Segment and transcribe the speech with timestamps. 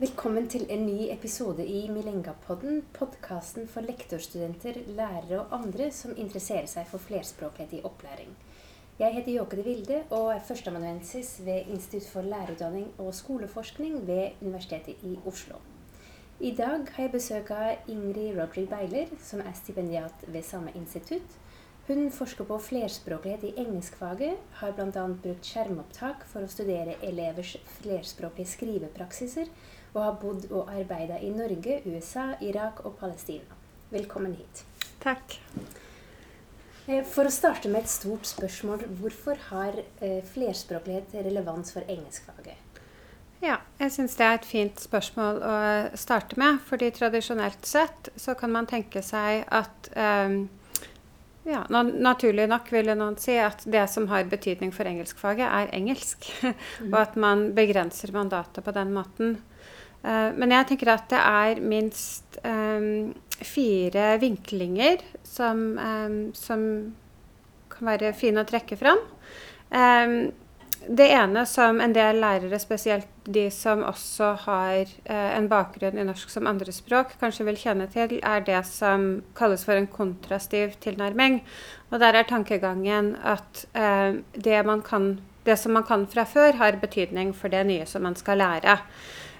[0.00, 6.64] Velkommen til en ny episode i Milengapodden, podkasten for lektorstudenter, lærere og andre som interesserer
[6.72, 8.30] seg for flerspråklighet i opplæring.
[8.96, 14.40] Jeg heter Jåke de Vilde og er førsteamanuensis ved Institutt for lærerutdanning og skoleforskning ved
[14.40, 15.60] Universitetet i Oslo.
[16.40, 21.36] I dag har jeg besøk av Ingrid Rodry Beiler, som er stipendiat ved samme institutt.
[21.90, 25.04] Hun forsker på flerspråklighet i engelskfaget, har bl.a.
[25.24, 29.52] brukt skjermopptak for å studere elevers flerspråklige skrivepraksiser,
[29.92, 33.58] og har bodd og arbeida i Norge, USA, Irak og Palestina.
[33.90, 34.64] Velkommen hit.
[35.02, 35.38] Takk.
[36.86, 42.66] Eh, for å starte med et stort spørsmål, hvorfor har eh, flerspråklighet relevans for engelskfaget?
[43.40, 45.52] Ja, jeg syns det er et fint spørsmål å
[45.96, 46.58] starte med.
[46.68, 50.42] fordi tradisjonelt sett så kan man tenke seg at um,
[51.48, 56.28] ja, Naturlig nok ville noen si at det som har betydning for engelskfaget, er engelsk.
[56.44, 56.92] Mm.
[56.92, 59.38] og at man begrenser mandatet på den måten.
[60.00, 66.62] Uh, men jeg tenker at det er minst um, fire vinklinger som, um, som,
[67.70, 68.98] kan være fine å trekke fram.
[69.70, 70.32] Um,
[70.88, 76.06] det ene som en del lærere, spesielt de som også har eh, en bakgrunn i
[76.08, 81.42] norsk som andrespråk, kanskje vil kjenne til, er det som kalles for en kontrastiv tilnærming.
[81.90, 85.10] Og der er tankegangen at eh, det, kan,
[85.44, 88.80] det, som man kan fra før, har betydning for det nye som man skal lære.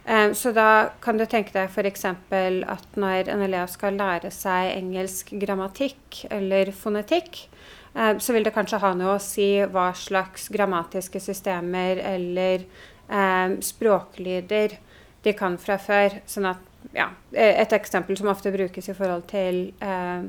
[0.04, 2.04] Eh, så da kan du tenke deg f.eks.
[2.06, 7.44] at når en elev skal lære seg engelsk grammatikk eller fonetikk,
[7.94, 13.58] Eh, så vil det kanskje ha noe å si hva slags grammatiske systemer eller eh,
[13.66, 14.76] språklyder
[15.24, 16.20] de kan fra før.
[16.30, 16.62] Sånn at,
[16.96, 20.26] ja, et eksempel som ofte brukes i forhold til eh,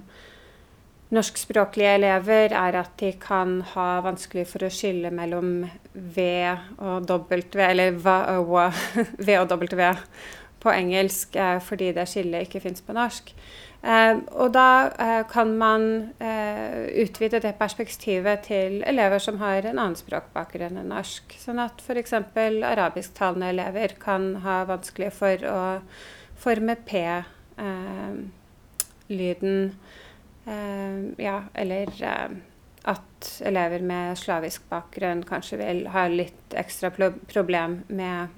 [1.12, 6.28] norskspråklige elever, er at de kan ha vanskelig for å skille mellom V
[6.80, 7.97] og W, eller
[9.28, 9.91] V og W
[10.62, 13.34] på engelsk, eh, fordi det skillet ikke fins på norsk.
[13.81, 16.13] Eh, og da eh, kan man
[17.02, 21.24] utvide det perspektivet til elever som har en annen språkbakgrunn enn norsk.
[21.41, 22.14] Sånn at f.eks.
[22.14, 25.81] arabisktalende elever kan ha vanskelig for å
[26.41, 27.25] forme P-lyden.
[30.46, 31.91] Ja, eller
[32.90, 36.90] at elever med slavisk bakgrunn kanskje vil ha litt ekstra
[37.29, 38.34] problem med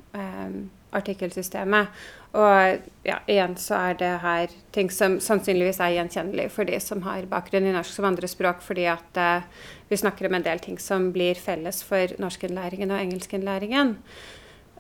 [0.94, 1.88] artikkelsystemet.
[2.34, 7.04] Og ja, igjen så er det her ting som sannsynligvis er gjenkjennelig for de som
[7.06, 9.46] har bakgrunn i norsk som andrespråk, fordi at eh,
[9.92, 13.98] vi snakker om en del ting som blir felles for norskinnlæringen og engelskinnlæringen.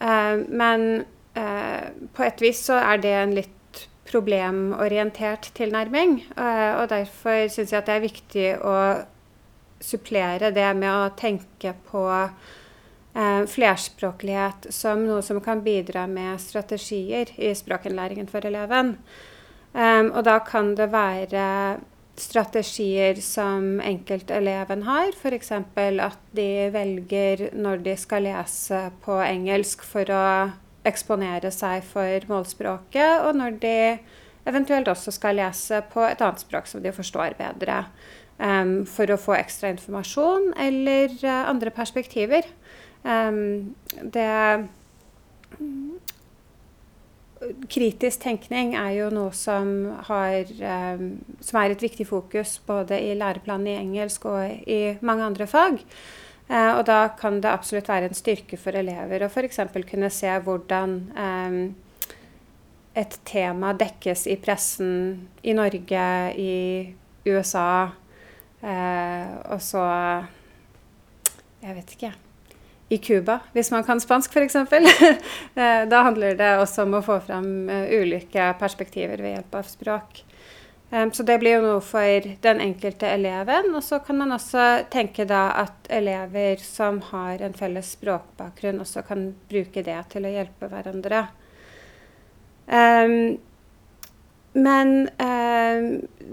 [0.01, 0.87] Eh, men
[1.37, 3.53] eh, på et vis så er det en litt
[4.09, 6.19] problemorientert tilnærming.
[6.37, 8.77] Eh, og derfor syns jeg at det er viktig å
[9.83, 17.31] supplere det med å tenke på eh, flerspråklighet som noe som kan bidra med strategier
[17.37, 18.97] i språkinnlæringen for eleven.
[19.73, 21.79] Um, og da kan det være
[22.19, 25.49] strategier som enkelteleven har, f.eks.
[25.51, 30.25] at de velger når de skal lese på engelsk for å
[30.87, 33.77] eksponere seg for målspråket, og når de
[34.49, 37.83] eventuelt også skal lese på et annet språk som de forstår bedre.
[38.43, 42.47] Um, for å få ekstra informasjon eller uh, andre perspektiver.
[43.05, 44.65] Um, det
[47.69, 49.69] Kritisk tenkning er jo noe som,
[50.07, 51.07] har, um,
[51.43, 55.83] som er et viktig fokus både i læreplanen i engelsk og i mange andre fag.
[56.49, 59.61] Uh, og da kan det absolutt være en styrke for elever å f.eks.
[59.89, 61.61] kunne se hvordan um,
[62.99, 64.93] et tema dekkes i pressen
[65.41, 66.53] i Norge, i
[67.25, 67.87] USA,
[68.61, 69.87] uh, og så
[71.63, 72.11] Jeg vet ikke,
[72.93, 74.55] i Cuba, hvis man kan spansk f.eks.
[75.53, 79.67] Eh, da handler det også om å få fram eh, ulike perspektiver ved hjelp av
[79.69, 80.23] språk.
[80.93, 83.71] Så det blir jo noe for den enkelte eleven.
[83.73, 89.01] Og så kan man også tenke da at elever som har en felles språkbakgrunn, også
[89.07, 91.23] kan bruke det til å hjelpe hverandre.
[94.53, 94.93] Men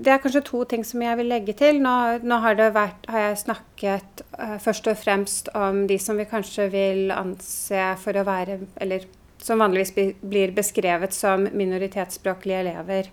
[0.01, 1.81] det er kanskje to ting som jeg vil legge til.
[1.83, 6.29] Nå, nå har, vært, har, jeg snakket eh, først og fremst om de som vi
[6.29, 9.07] kanskje vil anse for å være Eller
[9.41, 13.09] som vanligvis blir beskrevet som minoritetsspråklige elever.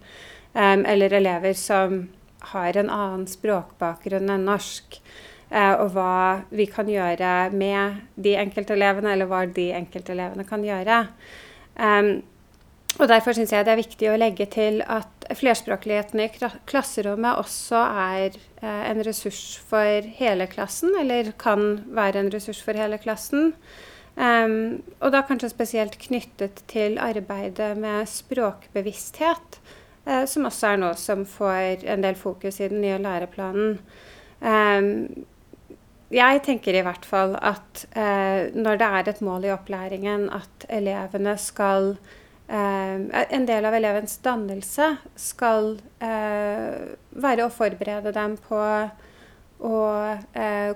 [0.58, 2.08] Eller elever som
[2.52, 4.98] har en annen språkbakgrunn enn norsk.
[5.52, 11.04] Eh, og hva vi kan gjøre med de enkeltelevene, eller hva de enkeltelevene kan gjøre.
[12.98, 16.30] Og Derfor syns jeg det er viktig å legge til at flerspråkligheten i
[16.70, 22.78] klasserommet også er eh, en ressurs for hele klassen, eller kan være en ressurs for
[22.80, 23.54] hele klassen.
[24.18, 29.60] Um, og da kanskje spesielt knyttet til arbeidet med språkbevissthet,
[30.30, 33.80] som også er noe som får en del fokus i den nye læreplanen.
[34.40, 35.26] Um,
[36.14, 40.70] jeg tenker i hvert fall at uh, når det er et mål i opplæringen at
[40.70, 41.98] elevene skal
[42.48, 44.86] En del av elevens dannelse
[45.20, 48.62] skal være å forberede dem på
[49.68, 49.80] å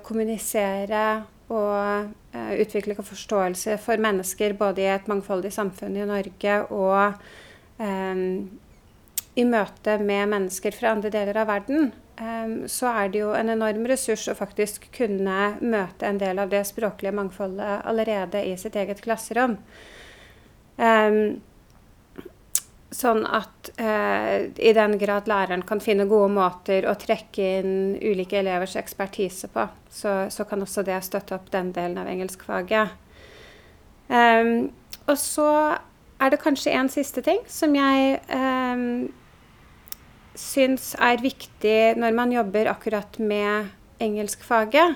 [0.04, 1.06] kommunisere
[1.48, 2.12] og
[2.60, 7.16] utvikle forståelse for mennesker både i et mangfoldig samfunn i Norge og
[9.42, 11.92] i møte med mennesker fra andre deler av verden,
[12.22, 16.52] um, så er det jo en enorm ressurs å faktisk kunne møte en del av
[16.54, 19.58] det språklige mangfoldet allerede i sitt eget klasserom.
[20.78, 21.42] Um,
[22.92, 28.42] Sånn at eh, i den grad læreren kan finne gode måter å trekke inn ulike
[28.42, 32.92] elevers ekspertise på, så, så kan også det støtte opp den delen av engelskfaget.
[34.12, 35.48] Og så
[36.20, 38.20] er det kanskje en siste ting som jeg
[40.38, 44.96] syns er viktig når man jobber akkurat med engelskfaget.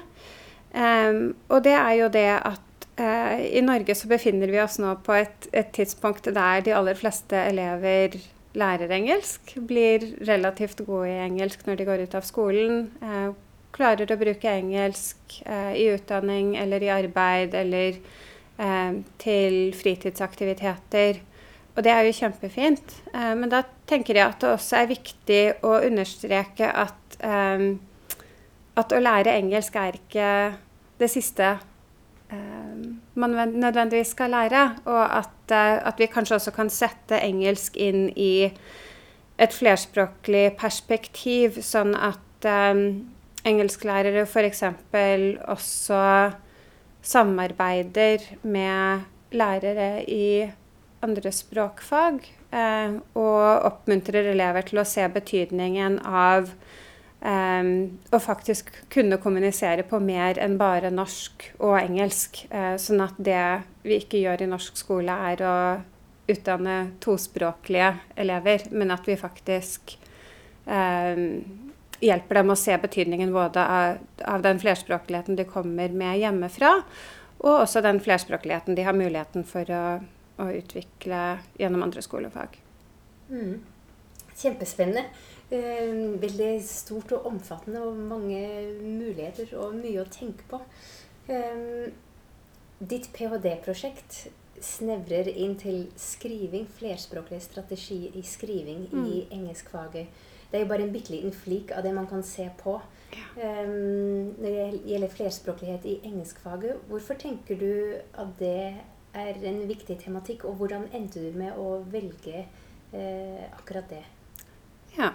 [0.75, 4.91] Um, og det er jo det at uh, I Norge så befinner vi oss nå
[5.05, 8.17] på et, et, tidspunkt der de aller fleste elever
[8.55, 13.31] lærer engelsk, blir relativt gode i engelsk når de går ut av skolen, uh,
[13.75, 17.99] klarer å bruke engelsk uh, i utdanning eller i arbeid eller
[19.19, 21.17] til fritidsaktiviteter.
[21.75, 22.95] Og det er jo kjempefint.
[23.13, 27.69] Eh, men da tenker jeg at det også er viktig å understreke at, eh,
[28.75, 30.29] at å lære engelsk er ikke
[30.99, 31.57] det siste
[32.31, 34.75] Eh, man nødvendigvis skal lære.
[34.85, 38.51] Og at, eh, at, vi kanskje også kan sette engelsk inn i
[39.39, 43.11] et flerspråklig perspektiv, sånn at um,
[43.43, 44.63] engelsklærere f.eks.
[45.47, 46.31] også
[47.03, 50.47] samarbeider med lærere i
[51.05, 52.25] andre språkfag.
[52.55, 56.51] Eh, og oppmuntrer elever til å se betydningen av
[57.21, 57.71] eh,
[58.11, 62.45] å faktisk kunne kommunisere på mer enn bare norsk og engelsk.
[62.51, 63.43] Eh, sånn at det
[63.85, 65.57] vi ikke gjør i norsk skole, er å
[66.31, 69.95] utdanne tospråklige elever, men at vi faktisk
[70.65, 71.43] um,
[72.01, 76.79] hjelper dem å se betydningen både av, av, den flerspråkligheten de kommer med hjemmefra,
[77.43, 79.83] og også den flerspråkligheten de har muligheten for å,
[80.41, 81.21] å utvikle
[81.59, 82.59] gjennom andre skolefag.
[83.29, 83.59] Mm.
[84.35, 85.05] Kjempespennende.
[85.53, 85.91] Eh,
[86.21, 88.41] veldig stort og omfattende og mange
[88.81, 90.61] muligheter og mye å tenke på.
[91.29, 91.91] Eh,
[92.79, 94.25] ditt ph.d.-prosjekt
[94.65, 99.05] snevrer inn til skriving, flerspråklig strategi i skriving mm.
[99.05, 100.23] i engelskfaget.
[100.49, 102.77] Det er jo bare en bitte liten flik av det man kan se på.
[103.15, 103.27] Ja.
[103.67, 107.71] Um, når det gjelder flerspråklighet i engelskfaget, hvorfor tenker du
[108.17, 108.75] at det
[109.15, 114.03] er en viktig tematikk, og hvordan endte du med å velge eh, akkurat det?
[114.95, 115.11] Ja.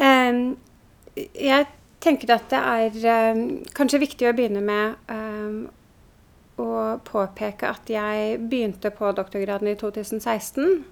[0.00, 0.56] Um,
[1.16, 1.66] jeg
[2.00, 3.44] tenker at det er um,
[3.76, 5.68] kanskje viktig å begynne med um,
[6.60, 6.72] å
[7.04, 10.82] påpeke at jeg begynte på doktorgraden i 2016.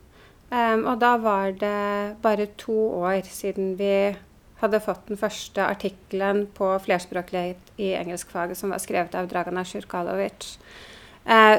[0.48, 4.16] og da var det bare to år siden vi
[4.62, 10.56] hadde fått den første artikkelen på flerspråklighet i engelskfaget som var skrevet av Dragana Sjurkalovic.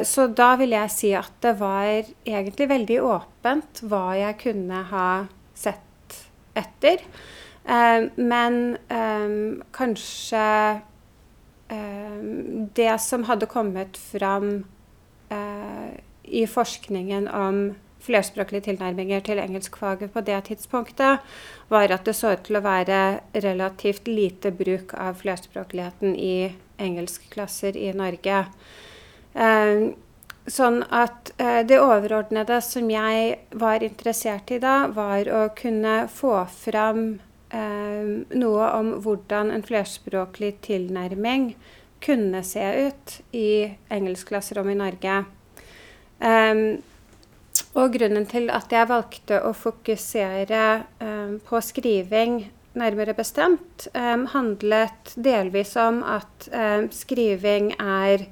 [0.05, 5.09] Så da vil jeg si at det var egentlig veldig åpent hva jeg kunne ha
[5.53, 6.15] sett
[6.57, 7.03] etter.
[7.69, 10.45] Uh, men um, kanskje
[12.73, 14.63] det som hadde kommet fram
[16.25, 17.59] i forskningen om
[18.03, 21.19] flerspråklige tilnærminger til engelskfaget på det tidspunktet,
[21.69, 27.77] var at det så ut til å være relativt lite bruk av flerspråkligheten i engelskklasser
[27.77, 28.45] i Norge.
[29.39, 29.95] Uh,
[30.49, 36.41] sånn at uh, det overordnede som jeg var interessert i da, var å kunne få
[36.51, 37.19] fram
[37.49, 41.55] Ehm, noe om hvordan en flerspråklig tilnærming
[42.03, 45.15] kunne se ut i engelskklasserom i Norge.
[46.19, 46.61] Um,
[47.79, 50.63] og grunnen til at jeg valgte å fokusere
[51.01, 52.41] um, på skriving
[52.77, 56.47] nærmere bestemt, um, handlet delvis om at
[56.93, 58.27] skriving er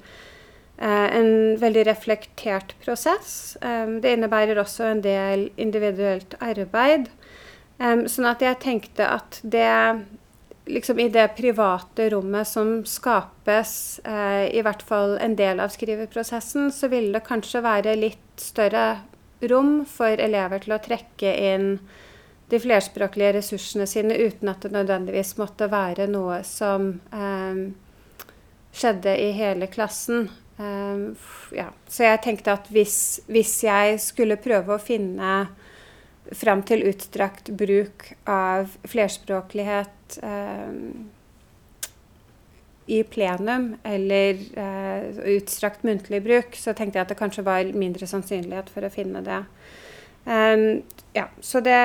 [0.78, 3.56] en veldig reflektert prosess.
[3.60, 7.08] det innebærer også en del individuelt arbeid.
[7.78, 9.66] Um, sånn at jeg tenkte at det
[10.68, 16.72] liksom i det private rommet som skapes, eh, i hvert fall en del av skriveprosessen,
[16.72, 19.00] så ville det kanskje være litt større
[19.48, 21.70] rom for elever til å trekke inn
[22.48, 27.64] de flerspråklige ressursene sine uten at det nødvendigvis måtte være noe som eh,
[28.72, 30.28] skjedde i hele klassen.
[30.58, 31.14] Um,
[31.54, 31.68] ja.
[31.86, 35.46] Så jeg tenkte at hvis, hvis, jeg skulle prøve å finne
[36.34, 41.06] fram til utstrakt bruk av flerspråklighet um,
[42.88, 48.08] i plenum, eller uh, utstrakt muntlig bruk, så tenkte jeg at det kanskje var mindre
[48.10, 49.42] sannsynlighet for å finne det.
[50.26, 50.82] Um,
[51.16, 51.78] ja, så det,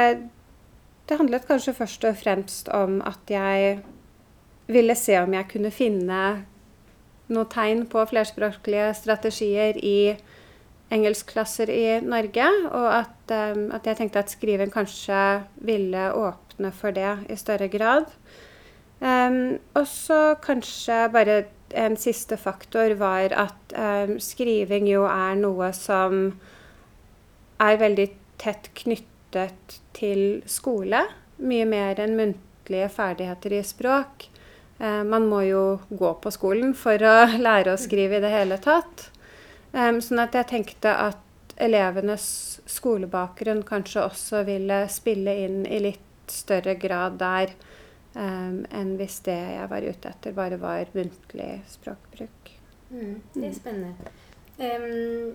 [1.08, 3.78] det handlet kanskje først og fremst om at jeg
[4.72, 6.24] ville se om jeg kunne finne
[7.32, 10.16] noe tegn på flerspråklige strategier i
[10.94, 15.20] engelskklasser i Norge, og at, um, at, jeg tenkte at skriven kanskje
[15.66, 18.12] ville åpne for det i større grad.
[19.00, 25.72] Um, og så kanskje bare en siste faktor var at um, skriving jo er noe
[25.76, 26.36] som
[27.64, 28.08] er veldig
[28.42, 31.06] tett knyttet til skole.
[31.42, 34.30] Mye mer enn muntlige ferdigheter i språk.
[34.80, 37.16] Eh, man må jo gå på skolen for å
[37.48, 39.10] lære å skrive i det hele tatt.
[39.74, 42.26] Sånn at jeg tenkte at elevenes
[42.70, 47.56] skolebakgrunn kanskje også ville spille inn i litt større grad der
[48.14, 52.54] enn hvis det jeg var ute etter, bare var muntlig språkbruk.
[52.94, 54.14] Mm, det er spennende.
[54.60, 55.34] Um,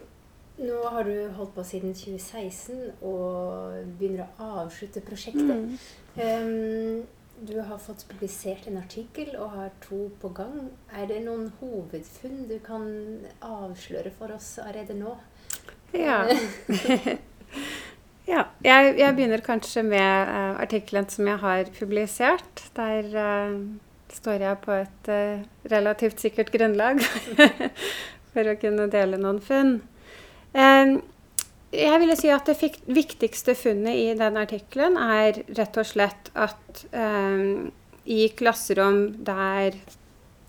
[0.59, 5.43] nå har du holdt på siden 2016 og begynner å avslutte prosjektet.
[5.43, 5.79] Mm.
[6.19, 7.03] Um,
[7.41, 10.71] du har fått publisert en artikkel og har to på gang.
[10.95, 12.89] Er det noen hovedfunn du kan
[13.45, 15.15] avsløre for oss allerede nå?
[15.95, 16.25] Ja.
[18.33, 18.47] ja.
[18.65, 22.65] Jeg, jeg, begynner kanskje med uh, artikkelen som jeg har publisert.
[22.77, 23.61] Der uh,
[24.13, 27.01] står jeg på et uh, relativt sikkert grunnlag
[28.33, 29.79] for å kunne dele noen funn.
[30.57, 30.99] Uh,
[31.75, 36.85] jeg ville si at det viktigste funnet i den artikkelen er rett og slett at
[36.93, 37.69] um,
[38.09, 39.77] i klasserom der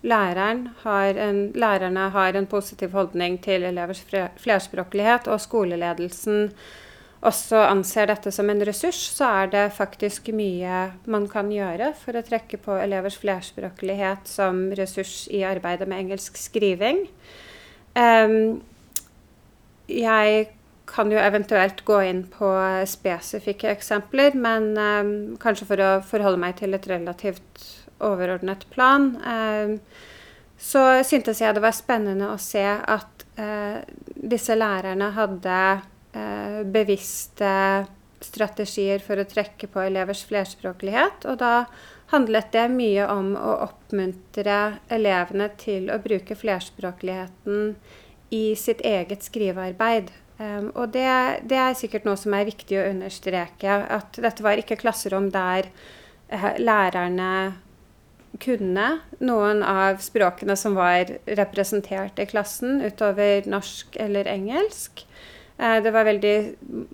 [0.00, 4.00] læreren har en, lærerne har en positiv holdning til elevers
[4.40, 6.48] flerspråklighet, og skoleledelsen
[7.20, 12.16] også anser dette som en ressurs, så er det faktisk mye man kan gjøre for
[12.16, 17.04] å trekke på elevers flerspråklighet som ressurs i arbeidet med engelsk skriving.
[17.92, 18.62] Um,
[19.90, 20.48] jeg
[20.90, 22.50] kan jo eventuelt gå inn på
[22.90, 27.66] spesifikke eksempler, men eh, kanskje for å forholde meg til et relativt
[28.00, 29.76] overordnet plan, eh,
[30.60, 33.80] så syntes jeg det var spennende å se at eh,
[34.20, 35.60] disse lærerne hadde
[36.12, 37.52] uh, bevisste
[38.20, 41.24] strategier for å trekke på elevers flerspråklighet.
[41.30, 41.64] Og da
[42.12, 44.58] handlet det mye om å oppmuntre
[44.92, 47.74] elevene til å bruke flerspråkligheten
[48.36, 50.12] i sitt eget skrivearbeid.
[50.40, 51.08] Um, og det,
[51.50, 53.74] det, er sikkert noe som er viktig å understreke.
[53.92, 55.68] At dette var ikke klasserom der
[56.32, 57.58] uh, lærerne
[58.40, 58.86] kunne
[59.20, 65.04] noen av språkene som var representert i klassen, utover norsk eller engelsk.
[65.60, 66.34] Uh, det var veldig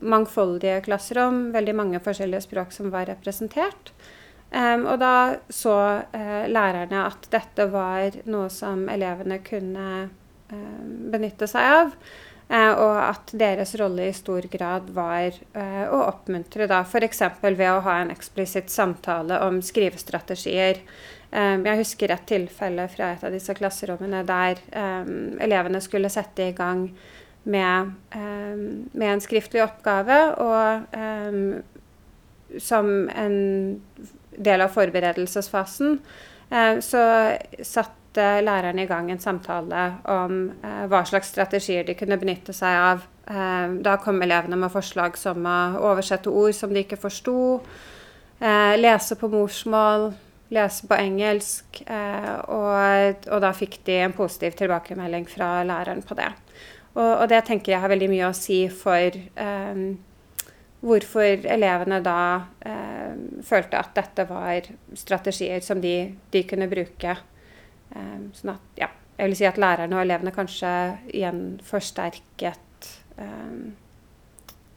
[0.02, 3.94] mangfoldige klasserom, veldig mange forskjellige språk som var representert.
[4.50, 5.16] Um, og da
[5.54, 10.08] så uh, lærerne at dette var noe som elevene kunne
[10.46, 11.94] benytte seg av.
[12.46, 17.24] Eh, og at deres rolle i stor grad var eh, å oppmuntre, da f.eks.
[17.42, 20.78] ved å ha en eksplisitt samtale om skrivestrategier.
[21.32, 24.62] Eh, jeg husker et tilfelle fra et av disse klasserommene der
[25.42, 26.86] elevene skulle sette i gang
[27.46, 30.82] med, med en skriftlig oppgave, og
[32.58, 33.36] som en
[34.34, 36.00] del av forberedelsesfasen
[36.82, 37.04] så
[37.62, 42.52] satt satte læreren i gang en samtale om eh, hva slags strategier de kunne benytte
[42.52, 43.04] seg av.
[43.28, 47.61] Eh, da kom elevene med forslag som å oversette ord som de ikke forsto,
[48.40, 50.14] eh, lese på morsmål,
[50.50, 56.28] lese på engelsk, og, og, da fikk de en positiv tilbakemelding fra læreren på det.
[56.94, 59.18] Og, og det tenker jeg har veldig mye å si for
[60.87, 62.20] hvorfor elevene da
[62.62, 65.96] eh, følte at dette var strategier som de,
[66.30, 67.16] de kunne bruke
[67.94, 70.70] Um, sånn at, ja, jeg vil si at lærerne og elevene kanskje
[71.14, 73.76] igjen forsterket um,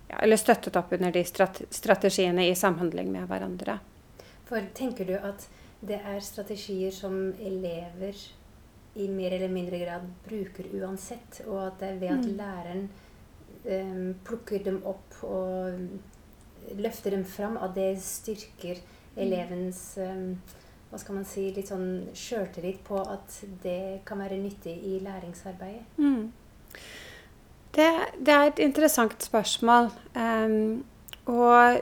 [0.10, 3.80] ja, Eller støttet opp under de strategiene i samhandling med hverandre.
[4.50, 5.46] For tenker du at
[5.86, 8.18] det er strategier som elever
[9.00, 12.34] i mer eller mindre grad bruker uansett, og at det er ved at mm.
[12.40, 12.88] læreren
[13.66, 19.22] um, plukker dem opp og løfter dem fram, at det styrker mm.
[19.24, 20.34] elevens um,
[20.90, 25.86] hva skal man si, litt sånn sjøltillit på at det kan være nyttig i læringsarbeidet?
[26.02, 26.32] Mm.
[27.76, 29.92] Det, det, er et interessant spørsmål.
[30.18, 30.82] Um,
[31.30, 31.78] og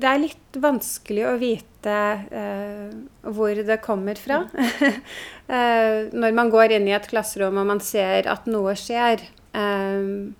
[0.00, 1.94] det er litt vanskelig å vite
[2.34, 2.90] uh,
[3.30, 4.42] hvor det kommer fra.
[4.50, 9.22] uh, når man går inn i et klasserom og man ser at noe skjer.
[9.54, 10.34] um,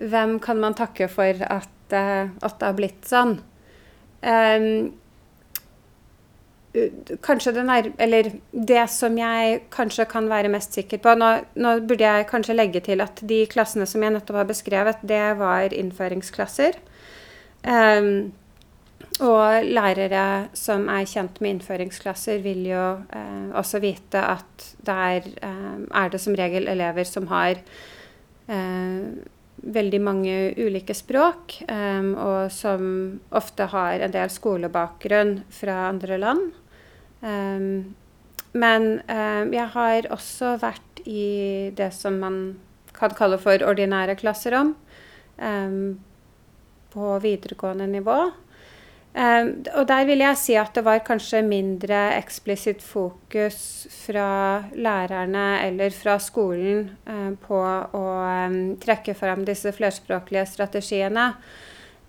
[0.00, 3.38] hvem kan man takke for at, uh, at det har blitt sånn?
[4.20, 4.90] Eh,
[7.26, 11.80] kanskje det nær, Eller det som jeg kanskje kan være mest sikker på nå, nå,
[11.80, 15.74] burde jeg kanskje legge til at de klassene som jeg nettopp har beskrevet, det var
[15.74, 16.78] innføringsklasser.
[17.66, 18.30] Um,
[19.20, 25.76] og lærere som er kjent med innføringsklasser, vil jo eh, også vite at der eh,
[25.92, 27.60] er det som regel elever som har
[28.48, 29.02] eh,
[29.60, 32.84] veldig mange ulike språk, um, og som
[33.36, 36.46] ofte har en del skolebakgrunn fra andre land.
[37.20, 37.94] Um,
[38.52, 42.38] men um, jeg har også vært i det som man
[42.96, 44.74] kan kalle for ordinære klasserom.
[45.38, 46.00] Um,
[46.90, 48.18] på videregående nivå.
[49.14, 55.94] Og der vil jeg si at det var kanskje mindre eksplisitt fokus fra lærerne eller
[55.94, 56.92] fra skolen
[57.42, 57.60] på
[57.98, 58.04] å
[58.82, 61.26] trekke fram disse flerspråklige strategiene.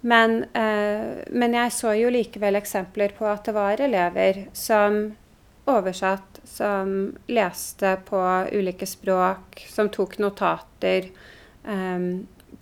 [0.01, 5.01] Men, eh, men, jeg så jo likevel eksempler på at det var elever som
[5.69, 11.11] oversatt, som leste på ulike språk, som tok notater.
[11.65, 11.99] eh,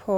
[0.09, 0.17] på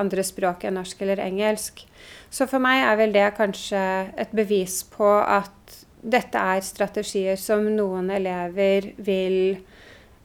[0.00, 1.84] andre språk enn norsk eller engelsk.
[2.32, 3.82] Så for meg er vel det kanskje
[4.20, 9.58] et bevis på at dette er strategier som noen elever vil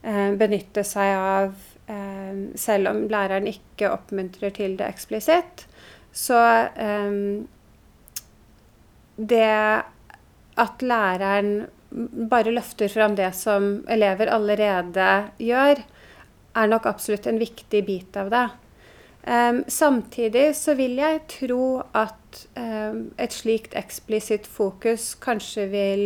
[0.02, 1.52] eh, benytte seg av,
[1.92, 5.66] eh, selv om læreren ikke oppmuntrer til det eksplisitt.
[6.16, 6.38] Så
[6.80, 7.46] um,
[9.16, 9.82] det
[10.56, 11.66] at læreren
[12.30, 15.08] bare løfter fram det som elever allerede
[15.40, 15.82] gjør,
[16.56, 18.46] er nok absolutt en viktig bit av det.
[19.26, 26.04] Um, samtidig så vil jeg tro at um, et slikt eksplisitt fokus kanskje vil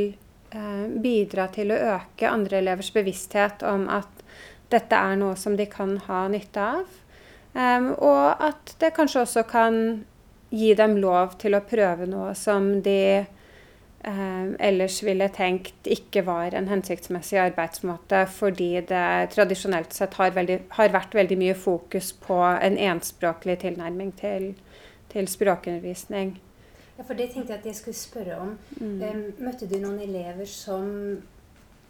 [0.55, 4.25] um, bidra til å øke andre elevers bevissthet om at
[4.73, 6.99] dette er noe som de kan ha nytte av.
[7.55, 9.77] og at det kanskje også kan
[10.51, 13.25] gi dem lov til å prøve noe som de
[14.07, 20.61] um, ellers ville tenkt ikke var en hensiktsmessig arbeidsmåte, fordi det tradisjonelt sett har, veldig,
[20.77, 24.53] har vært veldig mye fokus på en enspråklig tilnærming til,
[25.13, 26.39] til språkundervisning.
[26.99, 28.57] Ja, for det tenkte jeg at jeg skulle spørre om.
[28.81, 28.97] Mm.
[29.03, 30.91] Um, møtte du noen elever som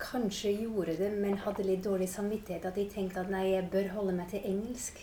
[0.00, 2.68] kanskje gjorde det, men hadde litt dårlig samvittighet?
[2.68, 5.00] At de tenkte at nei, jeg bør holde meg til engelsk?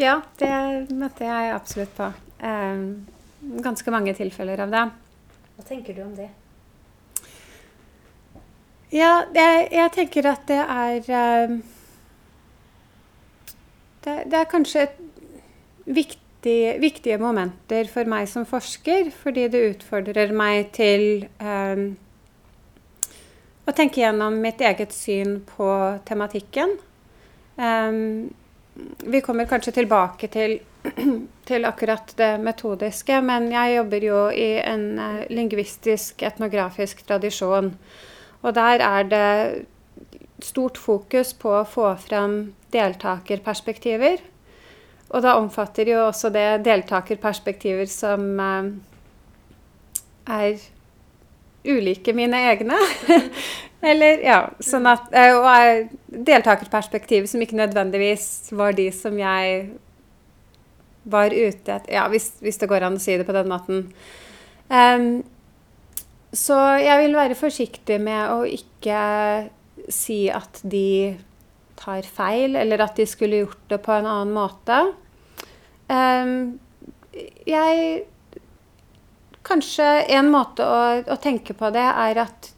[0.00, 0.54] Ja, det
[0.90, 2.08] møtte jeg absolutt på.
[2.42, 3.04] Um,
[3.62, 4.82] ganske mange tilfeller av det.
[5.54, 6.30] Hva tenker du om det?
[8.94, 11.54] Ja, jeg, jeg tenker at det er uh,
[14.04, 14.86] det, det, er kanskje
[15.86, 21.92] viktig, viktige momenter for meg som forsker, fordi det utfordrer meg til um,
[23.64, 25.68] å tenke gjennom mitt eget syn på
[26.06, 26.74] tematikken.
[27.56, 28.34] Um,
[29.04, 30.58] vi kommer kanskje tilbake til
[31.48, 37.72] til akkurat det metodiske, men jeg jobber jo i en uh, lingvistisk, etnografisk tradisjon.
[38.42, 39.64] Og der er det
[40.44, 44.20] stort fokus på å få fram deltakerperspektiver.
[45.14, 48.72] Og da omfatter jo også det deltakerperspektiver som uh,
[50.26, 50.58] er
[51.64, 52.78] ulike mine egne.
[53.84, 59.66] Eller, ja, sånn at, uh, og deltakerperspektivet deltakerperspektiv som ikke nødvendigvis var de som jeg
[61.04, 63.84] var ute etter Ja, hvis, hvis, det går an å si det på den måten.
[64.72, 65.20] Um,
[66.34, 68.98] så jeg vil være forsiktig med å ikke
[69.92, 71.14] si at de
[71.78, 74.80] tar feil, eller at de skulle gjort det på en annen måte.
[75.92, 76.56] Um,
[77.46, 78.04] jeg
[79.44, 82.50] Kanskje en måte å, å, tenke på det er at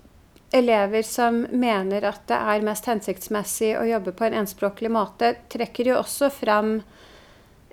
[0.55, 5.91] elever som mener at det er mest hensiktsmessig å jobbe på en enspråklig måte, trekker
[5.91, 6.79] jo også fram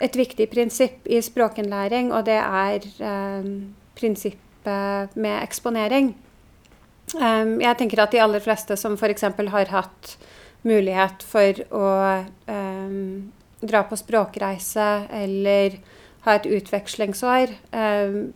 [0.01, 3.49] et viktig prinsipp i språkinnlæring, og det er eh,
[3.95, 6.13] prinsippet med eksponering.
[7.13, 9.27] Um, jeg tenker at de aller fleste som f.eks.
[9.53, 10.13] har hatt
[10.63, 11.89] mulighet for å
[12.47, 15.77] um, dra på språkreise eller
[16.23, 18.31] ha et utvekslingsår, um,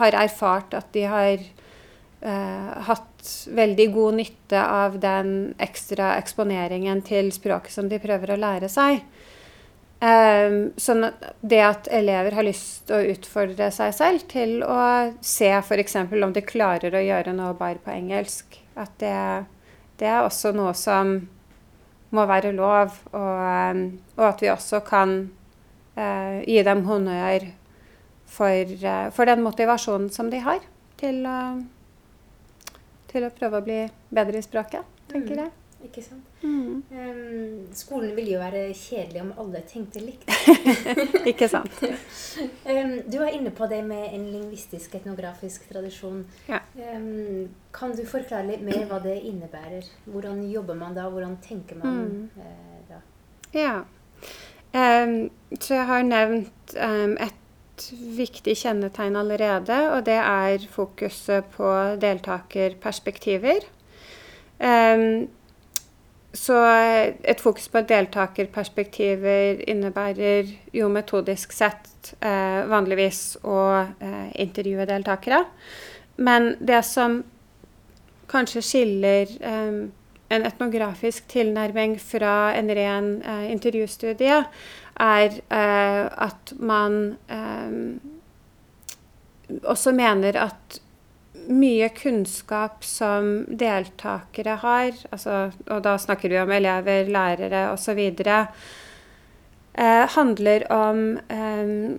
[0.00, 5.30] har erfart at de har eh, hatt veldig god nytte av den
[5.62, 9.02] ekstra eksponeringen til språket som de prøver å lære seg.
[9.96, 14.80] Eh, sånn at det at elever har lyst til å utfordre seg selv til å
[15.24, 15.96] se f.eks.
[16.12, 19.16] om de klarer å gjøre noe bare på engelsk, at det,
[19.96, 21.16] det er også noe som
[22.14, 23.38] må være lov, og,
[23.72, 23.86] um,
[24.16, 25.16] og at vi også kan
[25.98, 27.48] eh, gi dem honnør
[28.26, 30.64] for, uh, for, den motivasjonen som de har
[31.00, 31.38] til, å,
[33.12, 33.78] til å prøve å bli
[34.10, 35.44] bedre i språket, tenker mm.
[35.44, 35.54] jeg.
[35.86, 36.24] Ikke sant?
[36.42, 36.82] Mm.
[36.90, 40.24] Um, skolen ville jo være kjedelig om alle tenkte likt.
[41.30, 41.82] ikke sant.
[42.70, 46.24] um, du var inne på det med en lingvistisk etnografisk tradisjon.
[46.48, 46.62] Ja.
[46.74, 49.86] Um, kan du forklare litt mer hva det innebærer?
[50.08, 51.06] Hvordan jobber man da?
[51.12, 52.30] Hvordan tenker man mm.
[52.40, 53.02] uh, da?
[53.56, 53.76] Ja.
[55.60, 57.36] så jeg har nevnt et
[58.16, 63.66] viktig kjennetegn allerede, og det er fokuset på deltakerperspektiver.
[64.56, 65.26] Um,
[66.36, 66.56] så
[67.24, 75.44] et fokus på deltakerperspektiver innebærer jo metodisk sett eh, vanligvis å eh, intervjue deltakere.
[76.20, 77.22] Men det som
[78.28, 79.86] kanskje skiller eh,
[80.36, 84.42] en etnografisk tilnærming fra en ren eh, intervjustudie,
[85.00, 87.70] er eh, at man eh,
[89.62, 90.80] også mener at
[91.46, 98.00] mye kunnskap som deltakere har, altså, og da snakker vi om elever, lærere osv.,
[99.76, 101.98] eh, handler om eh,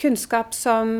[0.00, 0.90] kunnskap som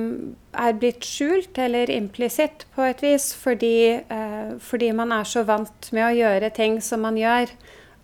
[0.57, 5.93] er blitt skjult eller implisitt på et vis, fordi, eh, fordi, man er så vant
[5.93, 7.53] med å gjøre ting som man gjør,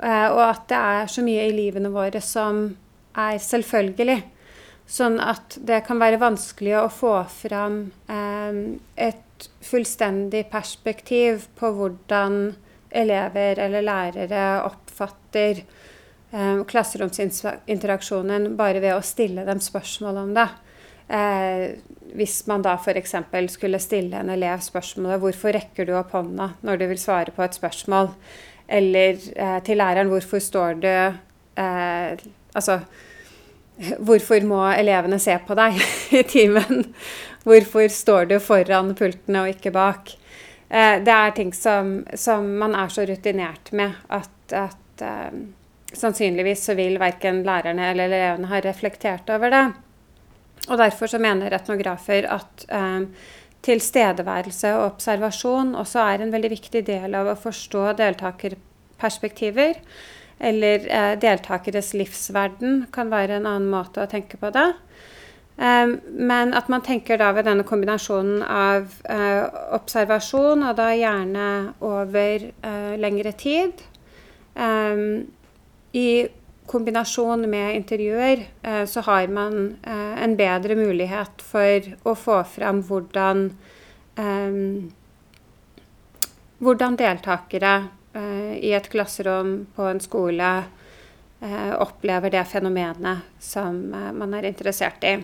[0.02, 2.64] og at det er så mye i livene våre som
[3.14, 4.22] er selvfølgelig.
[4.88, 7.78] Sånn at det kan være vanskelig å få fram
[8.10, 8.58] eh,
[9.00, 12.42] et fullstendig perspektiv på hvordan
[12.92, 20.48] elever eller lærere oppfatter eh, klasseromsinteraksjonen bare ved å stille dem spørsmål om det.
[21.12, 21.66] Eh,
[22.12, 23.16] hvis man da f.eks.
[23.54, 27.42] skulle stille en elev spørsmålet 'Hvorfor rekker du opp hånda når du vil svare på
[27.46, 28.12] et spørsmål?'
[28.72, 32.16] Eller eh, til læreren 'Hvorfor står du eh,
[32.54, 32.80] Altså
[33.98, 35.78] Hvorfor må elevene se på deg
[36.20, 36.84] i timen?
[37.44, 40.12] Hvorfor står du foran pultene og ikke bak?
[40.68, 45.32] Eh, det er ting som, som, man er så rutinert med at, at eh,
[45.92, 49.64] sannsynligvis så vil verken lærerne eller elevene ha reflektert over det.
[50.70, 53.02] Og derfor så mener etnografer at eh,
[53.62, 59.78] tilstedeværelse og observasjon også er en veldig viktig del av å forstå deltakerperspektiver
[60.42, 64.72] eller eh, deltakeres livsverden kan være en annen måte å tenke på det.
[65.62, 69.44] Um, men at man tenker da ved denne kombinasjonen av uh,
[69.76, 71.48] observasjon, og da gjerne
[71.84, 73.84] over uh, lengre tid,
[74.56, 75.20] um,
[75.92, 76.24] i
[76.72, 83.48] kombinasjon med intervjuer, uh, så har man en bedre mulighet for å få fram hvordan,
[84.16, 84.92] um,
[86.62, 87.74] hvordan deltakere
[88.12, 90.48] Eh, i et klasserom på en skole
[91.40, 95.14] eh, opplever det fenomenet som eh, man er interessert i.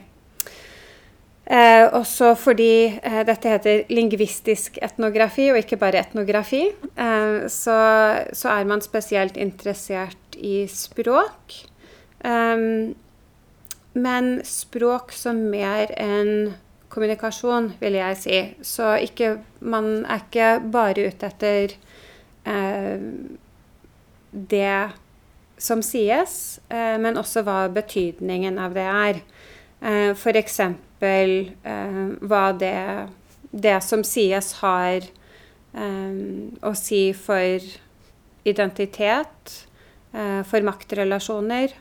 [1.48, 6.62] Eh, også fordi eh, dette heter lingvistisk etnografi og ikke bare etnografi,
[6.96, 7.76] eh, så,
[8.32, 11.64] så, er man spesielt interessert i språk.
[13.98, 16.54] men språk som mer enn
[16.88, 18.40] kommunikasjon, vil jeg si.
[18.62, 21.76] Så ikke, man er ikke bare ute etter
[22.48, 23.00] Eh,
[24.30, 24.90] det
[25.58, 29.20] som sies, eh, men også hva betydningen av det er.
[29.82, 30.60] Eh, F.eks.
[30.98, 32.78] hva det,
[33.50, 35.04] det, som sies, har
[35.78, 37.66] å si for
[38.48, 39.52] identitet,
[40.10, 41.74] for maktrelasjoner.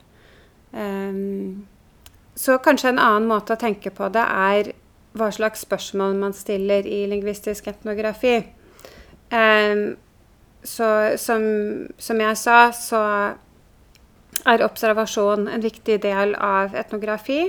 [2.38, 4.72] Så kanskje en annen måte å tenke på det er
[5.18, 8.36] hva slags spørsmål man stiller i lingvistisk etnografi.
[10.68, 11.44] Så som,
[11.98, 13.02] som, jeg sa, så
[14.46, 17.48] er observasjon en viktig del av etnografi.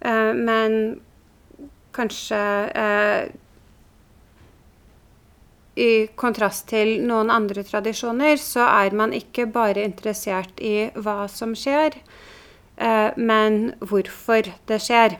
[0.00, 1.00] Eh, men
[1.96, 3.30] kanskje eh,
[5.78, 11.54] I kontrast til noen andre tradisjoner, så er man ikke bare interessert i hva som
[11.54, 11.94] skjer,
[12.76, 15.18] eh, men hvorfor det skjer.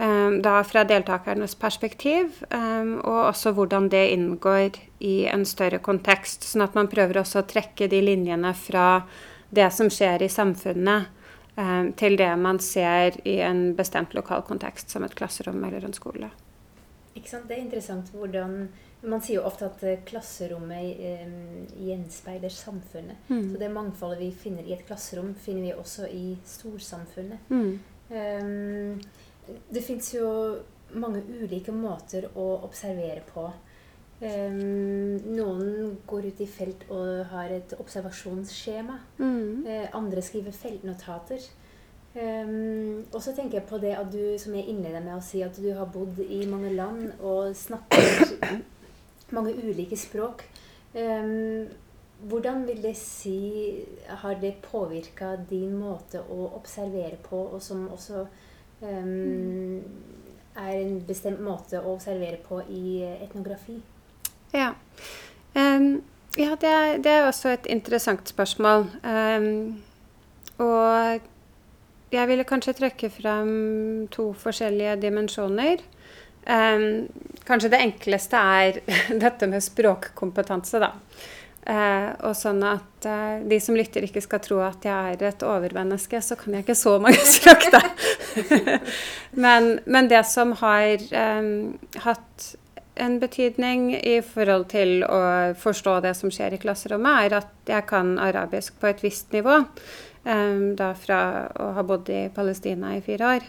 [0.00, 6.46] Eh, da fra deltakernes perspektiv, eh, og også hvordan det inngår i en større kontekst.
[6.46, 9.02] Sånn at man prøver også å trekke de linjene fra
[9.50, 11.10] det som skjer i samfunnet,
[11.56, 15.96] um, til det man ser i en bestemt lokal kontekst, som et klasserom eller en
[15.96, 16.30] skole.
[17.18, 17.48] Ikke sant?
[17.48, 18.68] Det er interessant hvordan
[19.02, 23.22] Man sier jo ofte at eh, klasserommet um, gjenspeiler samfunnet.
[23.30, 23.46] Mm.
[23.52, 27.48] Så det mangfoldet vi finner i et klasserom, finner vi også i storsamfunnet.
[27.48, 27.78] Mm.
[28.10, 29.00] Um,
[29.72, 30.28] det fins jo
[31.00, 33.46] mange ulike måter å observere på.
[34.20, 38.98] Um, noen går ut i felt og har et observasjonsskjema.
[39.22, 39.64] Mm.
[39.64, 41.46] Uh, andre skriver feltnotater.
[42.10, 45.40] Um, og så tenker jeg på det at du, som jeg innleder med å si,
[45.46, 48.60] at du har bodd i mange land og snakker
[49.32, 50.44] mange ulike språk.
[50.94, 51.68] Um,
[52.28, 58.24] hvordan vil det si Har det påvirka din måte å observere på, og som også
[58.82, 59.80] um,
[60.58, 63.78] er en bestemt måte å observere på i etnografi?
[64.52, 64.74] Ja.
[65.54, 66.02] Um,
[66.38, 68.86] ja, det er, det er, også et interessant spørsmål.
[70.58, 71.20] og
[72.10, 73.50] jeg ville kanskje trekke frem
[74.10, 75.82] to forskjellige dimensjoner.
[76.46, 77.08] Um,
[77.44, 78.80] kanskje det enkleste er
[79.24, 80.94] dette med språkkompetanse, da.
[81.60, 85.44] Uh, og sånn at uh, de som lytter, ikke skal tro at jeg er et
[85.44, 87.20] overmenneske, så kan jeg ikke så mange
[87.74, 87.82] da.
[89.44, 91.76] men, men, det som har um,
[92.06, 92.48] hatt
[93.00, 95.20] en betydning i forhold til å
[95.60, 99.62] forstå det som skjer i klasserommet, er at jeg kan arabisk på et visst nivå.
[100.24, 101.20] Um, da fra
[101.56, 103.46] å ha bodd i Palestina i fire år.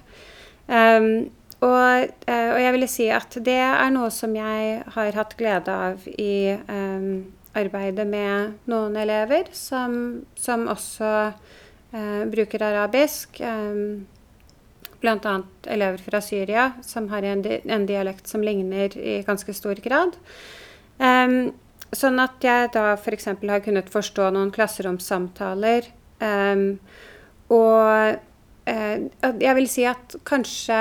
[0.72, 5.36] Um, og, uh, og, jeg ville si at det er noe som jeg har hatt
[5.40, 13.42] glede av i um, arbeidet med noen elever som, som også uh, bruker arabisk.
[13.46, 14.08] Um,
[15.02, 15.38] Bl.a.
[15.66, 20.18] elever fra Syria som har en, di en, dialekt som ligner i ganske stor grad.
[21.02, 21.54] Um,
[21.92, 23.34] sånn at jeg da f.eks.
[23.42, 25.90] har kunnet forstå noen klasseromssamtaler
[26.22, 26.80] Um,
[27.50, 28.16] og
[28.70, 28.98] uh,
[29.42, 30.78] jeg vil si at kanskje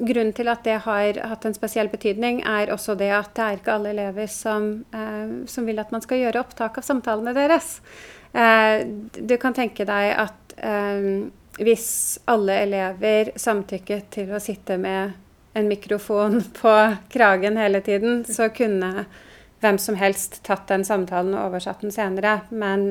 [0.00, 3.58] grunnen til at det har hatt en spesiell betydning, er også det at det er
[3.58, 7.80] ikke alle elever som, eh, som vil at man skal gjøre opptak av samtalene deres.
[8.32, 8.84] Eh,
[9.16, 10.36] du kan tenke deg at
[11.56, 15.14] hvis alle elever samtykket til å sitte med
[15.56, 16.74] en mikrofon på
[17.08, 19.06] kragen hele tiden, så kunne
[19.60, 22.42] hvem som helst tatt den samtalen og oversatt den senere.
[22.50, 22.90] Men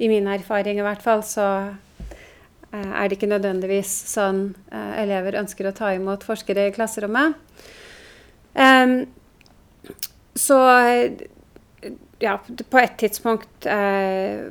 [0.00, 1.72] i min erfaring i hvert fall, så eh,
[2.76, 7.34] er det ikke nødvendigvis sånn eh, elever ønsker å ta imot forskere i klasserommet.
[10.40, 10.56] Så
[12.20, 12.38] ja,
[12.70, 14.44] på et tidspunkt eh,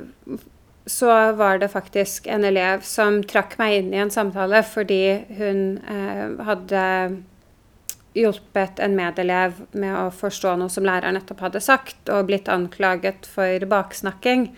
[0.86, 5.04] så var det faktisk en elev som trakk meg inn i en samtale fordi
[5.38, 6.84] hun eh, hadde
[8.18, 13.28] hjulpet en medelev med å forstå noe som læreren nettopp hadde sagt, og blitt anklaget
[13.30, 14.48] for baksnakking.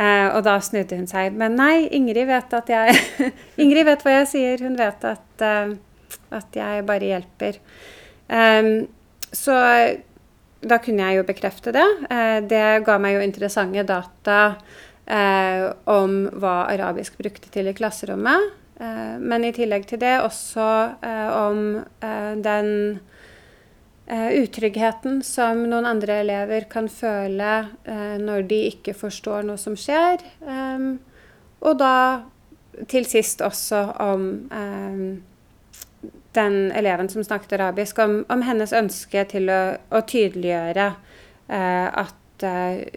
[0.00, 1.34] Uh, og da snudde hun seg.
[1.36, 3.00] Men nei, Ingrid vet at jeg
[3.62, 4.62] Ingrid vet hva jeg sier.
[4.64, 5.74] Hun vet at, uh,
[6.38, 7.58] at jeg bare hjelper.
[8.30, 8.86] Um,
[9.30, 9.56] så
[10.60, 11.84] da kunne jeg jo bekrefte det.
[12.12, 14.40] Eh, det ga meg jo interessante data
[15.90, 18.52] om hva arabisk brukte til i klasserommet.
[19.18, 20.66] men i tillegg til det også
[21.34, 21.80] om
[22.44, 22.68] den
[24.10, 27.52] utryggheten som noen andre elever kan føle
[27.86, 30.24] uh, når de ikke forstår noe som skjer.
[31.60, 31.94] Og da
[32.88, 34.22] til sist også om
[36.32, 39.60] den eleven som snakket arabisk, om, om hennes ønske til å,
[39.92, 42.46] å tydeliggjøre uh, at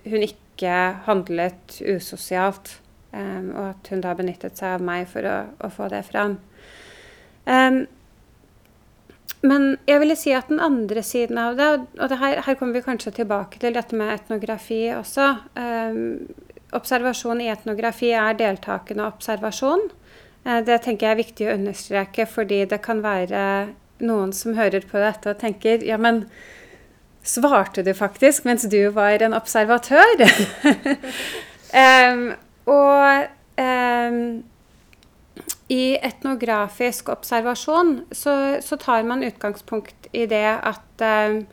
[0.07, 0.77] hun ikke
[1.09, 2.77] handlet usosialt.
[3.13, 6.37] Og at hun da benyttet seg av meg for å, å få det fram.
[7.45, 7.83] Um,
[9.43, 12.79] men jeg ville si at den andre siden av det, og det her, her, kommer
[12.79, 15.29] vi kanskje tilbake til dette med etnografi også
[15.59, 15.99] um,
[16.73, 19.83] Observasjon i etnografi er deltakende observasjon.
[20.47, 23.43] Uh, det tenker jeg er viktig å understreke, fordi det kan være
[24.03, 26.23] noen som hører på dette og tenker ja, men
[27.23, 30.25] svarte du faktisk mens du var en observatør?
[31.75, 32.25] um,
[32.79, 33.27] og
[33.59, 34.25] um,
[35.71, 41.43] i etnografisk observasjon så, så, tar man utgangspunkt i det at eh,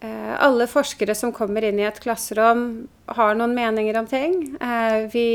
[0.00, 4.38] eh, alle forskere som kommer inn i et klasserom, har noen meninger om ting.
[4.60, 5.28] Eh, vi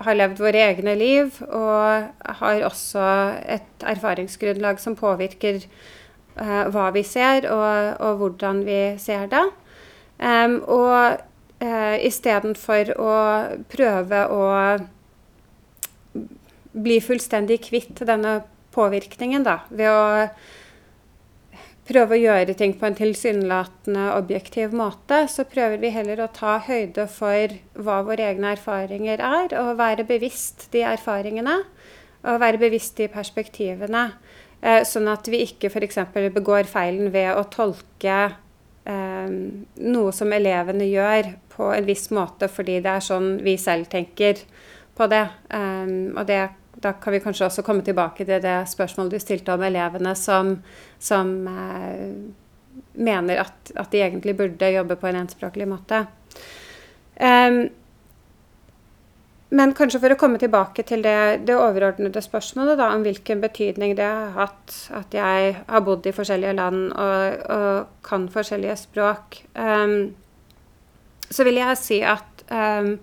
[0.00, 3.06] har levd våre egne liv og har også
[3.50, 9.46] et erfaringsgrunnlag som påvirker eh, hva vi ser, og, og, hvordan vi ser det.
[10.20, 11.16] Um, og
[11.64, 13.12] uh, istedenfor å
[13.72, 14.42] prøve å
[16.72, 18.40] bli fullstendig kvitt denne
[18.74, 20.02] påvirkningen da, ved å
[21.90, 26.58] prøve å gjøre ting på en tilsynelatende objektiv måte, så prøver vi heller å ta
[26.62, 31.56] høyde for hva våre egne erfaringer er, og være bevisst de erfaringene.
[32.20, 34.10] Og være bevisst de perspektivene.
[34.60, 36.02] Eh, sånn at vi ikke f.eks.
[36.34, 38.18] begår feilen ved å tolke
[38.84, 39.30] eh,
[39.80, 44.44] noe som elevene gjør, på en viss måte fordi det er sånn vi selv tenker
[44.96, 45.24] på det.
[45.48, 46.42] Eh, og det
[46.80, 50.54] da kan vi kanskje også komme tilbake til det spørsmålet du stilte om elevene som,
[50.98, 52.06] som eh,
[52.94, 56.04] mener at, at, de egentlig burde jobbe på en enspråklig måte.
[57.20, 57.68] Um,
[59.50, 63.96] men kanskje for å komme tilbake til det, det overordnede spørsmålet da, om hvilken betydning
[63.98, 69.40] det har hatt at jeg har bodd i forskjellige land og, og kan forskjellige språk,
[69.58, 70.12] um,
[71.30, 72.94] så vil jeg si at um,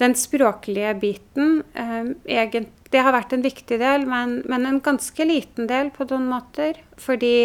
[0.00, 5.26] den språklige biten um, egentlig, Det har vært en viktig del, men, men, en ganske
[5.26, 6.78] liten del på noen måter.
[7.00, 7.36] Fordi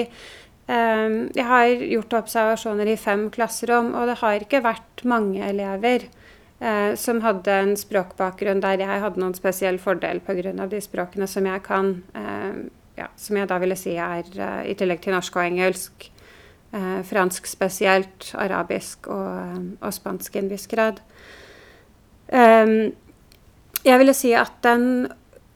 [0.69, 6.03] jeg har gjort observasjoner i fem klasserom, og det har ikke vært mange elever
[6.59, 10.67] eh, som hadde en språkbakgrunn der jeg hadde noen spesiell fordel pga.
[10.67, 12.03] de språkene som jeg kan.
[12.15, 16.11] Eh, ja, som jeg da ville si er, eh, i tillegg til norsk og engelsk,
[16.69, 20.99] fransk spesielt, arabisk og, og spansk i en viss grad.
[22.29, 22.91] Um,
[23.81, 25.07] jeg ville si at den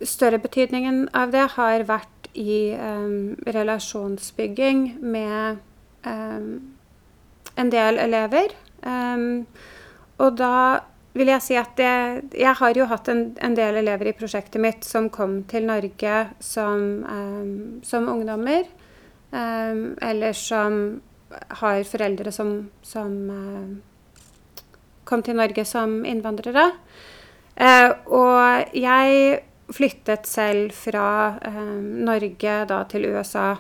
[0.08, 5.62] større betydningen av det har vært i um, relasjonsbygging med
[6.06, 6.48] um,
[7.56, 8.56] en del elever.
[8.82, 9.46] Um,
[10.18, 10.56] og da
[11.14, 11.94] vil jeg si at det,
[12.40, 16.16] jeg har jo hatt en, en, del elever i prosjektet mitt som kom til Norge
[16.42, 17.06] som,
[17.86, 18.66] som ungdommer.
[19.30, 20.80] Eller som
[21.62, 23.14] har foreldre som, som
[25.06, 26.72] kom til Norge som innvandrere.
[27.54, 33.54] Uh, og jeg flyttet selv fra um, Norge da til USA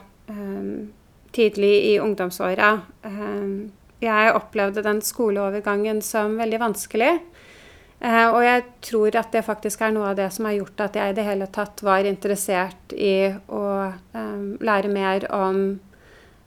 [1.33, 2.69] tidlig i ungdomsåra.
[3.99, 7.09] jeg opplevde den skoleovergangen som veldig vanskelig.
[8.03, 11.11] Og jeg tror at det faktisk er noe av det som har gjort at jeg
[11.11, 13.63] i det hele tatt var interessert i å
[14.13, 15.59] lære mer om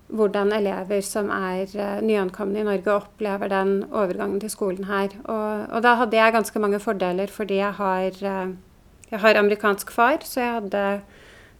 [0.07, 1.71] hvordan elever som er
[2.05, 5.11] nyankomne i Norge, opplever den overgangen til skolen her.
[5.25, 8.21] Og, og, da hadde jeg ganske mange fordeler fordi jeg har,
[9.11, 10.85] jeg har amerikansk far, så jeg hadde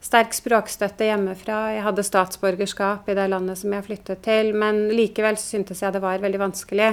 [0.03, 1.61] sterk språkstøtte hjemmefra.
[1.77, 6.03] Jeg hadde statsborgerskap i det landet som jeg flyttet til, men likevel syntes jeg det
[6.05, 6.93] var veldig vanskelig.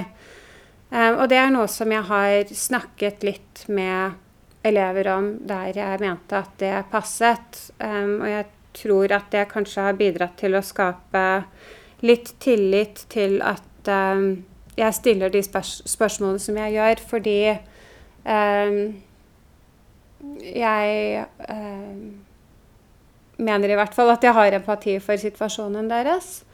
[0.94, 4.20] Um, og det er noe som jeg har snakket litt med
[4.64, 7.64] elever om der jeg mente at det passet.
[7.82, 11.24] Um, og jeg tror at det kanskje har bidratt til å skape
[12.04, 17.38] litt tillit til at um, jeg stiller de spørs spørsmålene som jeg gjør, fordi
[20.44, 21.26] jeg
[23.34, 26.44] mener i hvert fall at jeg har empati for situasjonen deres,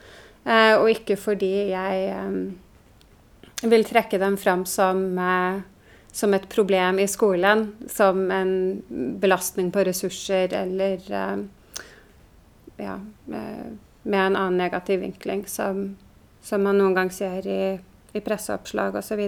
[0.43, 2.13] Eh, og ikke fordi jeg
[3.69, 5.61] vil trekke dem fram som, eh,
[6.11, 7.73] som, et problem i skolen.
[7.87, 8.81] Som en
[9.21, 11.37] belastning på ressurser eller eh,
[12.81, 15.95] ja, med en annen negativ vinkling, som,
[16.41, 17.77] som man noen gang ser i,
[18.13, 19.21] i presseoppslag osv.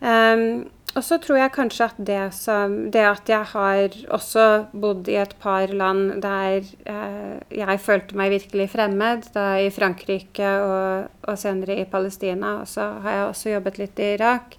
[0.00, 0.64] Um,
[0.96, 5.18] og så tror jeg kanskje at det, som, det at jeg har også bodd i
[5.20, 11.36] et par land der eh, jeg følte meg virkelig fremmed, da i Frankrike og, og,
[11.36, 14.56] senere i Palestina, og så har jeg også jobbet litt i Irak.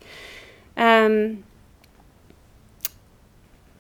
[0.78, 1.17] Um,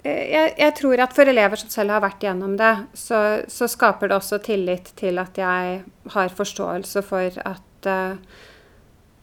[0.07, 4.09] jeg, jeg, tror at for elever som selv har vært gjennom det, så, så, skaper
[4.09, 5.83] det også tillit til at jeg
[6.15, 8.17] har forståelse for at uh,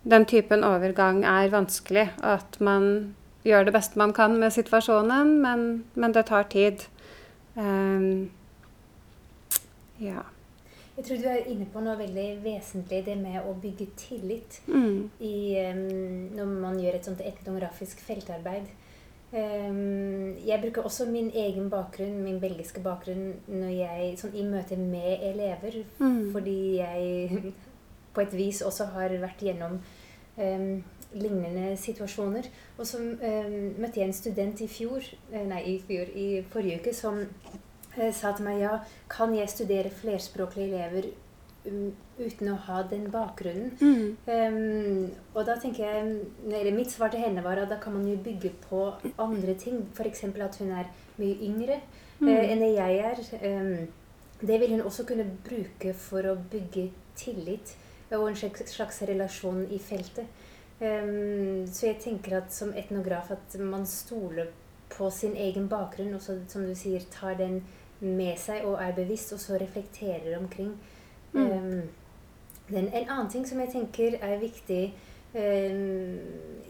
[0.06, 2.12] den typen overgang er vanskelig.
[2.22, 6.86] og At man gjør det beste man kan med situasjonen, men, men det tar tid.
[7.56, 8.30] Um,
[10.00, 10.24] ja.
[10.96, 14.98] Jeg tror du er inne på noe veldig vesentlig, det med å bygge tillit mm.
[15.26, 15.36] i,
[15.74, 18.70] um, når man gjør et sånt etnografisk feltarbeid.
[19.34, 24.78] Um, jeg bruker også min egen bakgrunn, min belgiske bakgrunn, når jeg, sånn, i møte
[24.78, 25.80] med elever.
[25.98, 26.30] Mm.
[26.34, 27.54] Fordi jeg
[28.14, 29.80] på et vis også har vært gjennom
[30.38, 30.68] um,
[31.14, 32.48] lignende situasjoner.
[32.78, 36.80] Og så um, møtte jeg en student i fjor, eh, nei, i, fjor, i forrige
[36.82, 38.78] uke som uh, sa til meg ja,
[39.10, 41.10] kan jeg studere flerspråklige elever
[41.68, 43.74] um, uten å ha den bakgrunnen?
[43.80, 44.16] Mm.
[44.26, 46.16] Um, og da tenker jeg,
[46.50, 49.84] eller Mitt svar til henne var at da kan man jo bygge på andre ting.
[49.94, 50.26] F.eks.
[50.32, 51.78] at hun er mye yngre
[52.18, 52.26] mm.
[52.28, 53.24] uh, enn det jeg er.
[54.44, 57.76] det vil hun også kunne bruke for å bygge tillit
[58.12, 60.26] og en slags relasjon i feltet.
[60.80, 64.50] Um, så jeg tenker at som etnograf at man stoler
[64.90, 67.60] på sin egen bakgrunn, og så, som du sier, tar den
[68.00, 70.74] med seg og er bevisst, og så reflekterer omkring.
[71.32, 71.50] Mm.
[71.50, 71.82] Um,
[72.68, 74.82] den, en annen ting som jeg tenker er viktig
[75.34, 76.18] um,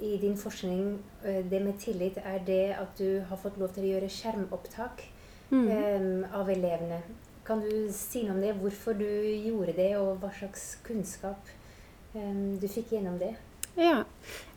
[0.05, 3.87] i din forskning, uh, det med tillit, er det at du har fått lov til
[3.87, 5.07] å gjøre skjermopptak
[5.51, 6.29] mm.
[6.33, 7.01] av elevene.
[7.45, 8.55] Kan du si noe om det?
[8.61, 11.53] Hvorfor du gjorde det, og hva slags kunnskap
[12.15, 13.35] du fikk gjennom det?
[13.77, 14.05] Ja.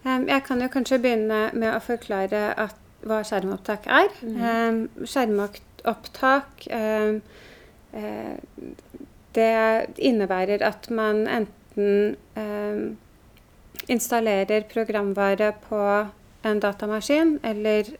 [0.05, 2.76] Jeg kan jo kanskje begynne med å forklare at,
[3.07, 4.07] hva skjermopptak er.
[4.26, 4.88] Mm.
[5.05, 7.20] Skjermopptak uh,
[9.38, 9.51] Det
[10.09, 12.15] innebærer at man enten
[13.88, 15.82] installerer programvare på
[16.47, 17.91] en datamaskin eller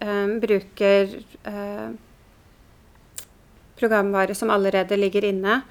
[0.42, 1.14] bruker
[1.46, 1.94] uh,
[3.78, 5.62] programvare som allerede ligger inne,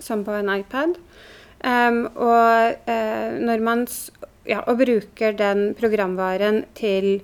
[0.00, 0.96] som på en iPad.
[2.16, 3.86] Og uh, når man
[4.48, 7.22] ja, og bruker den programvaren til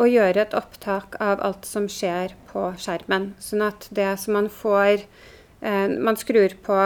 [0.00, 3.32] å gjøre et opptak av alt som skjer på skjermen.
[3.42, 6.78] Sånn at det som man får eh, Man skrur på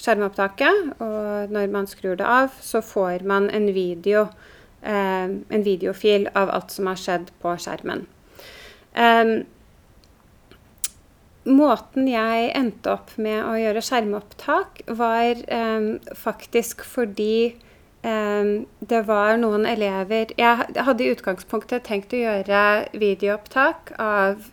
[0.00, 4.28] skjermopptaket, og når man skrur det av, så får man en video,
[4.82, 8.06] Eh, en videofil av alt som har skjedd på skjermen.
[8.96, 9.32] Eh,
[11.50, 15.42] måten jeg endte opp med å gjøre skjermopptak, var
[16.16, 17.58] faktisk fordi
[18.00, 22.62] det var noen elever Jeg hadde i utgangspunktet tenkt å gjøre
[22.96, 24.46] videoopptak av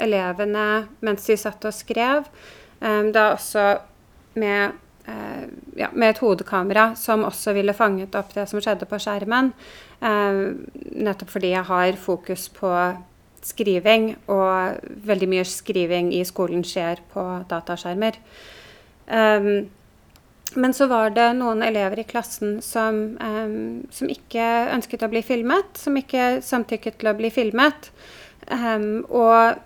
[0.00, 0.66] elevene
[1.04, 2.30] mens de satt og skrev.
[2.80, 3.66] da også
[4.40, 4.72] med,
[5.08, 5.44] uh,
[5.76, 9.52] ja, med, et hodekamera som også ville fanget opp det som skjedde på skjermen.
[10.00, 12.72] nettopp fordi jeg har fokus på
[13.42, 18.18] skriving, og veldig mye skriving i skolen skjer på dataskjermer.
[20.54, 25.22] Men så var det noen elever i klassen som, um, som, ikke ønsket å bli
[25.26, 27.90] filmet, som ikke samtykket til å bli filmet.
[28.50, 29.60] Um, og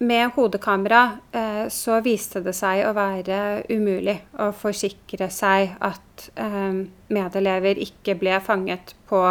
[0.00, 1.02] med hodekamera
[1.34, 8.16] uh, så viste det seg å være umulig å forsikre seg at um, medelever ikke
[8.20, 9.24] ble fanget på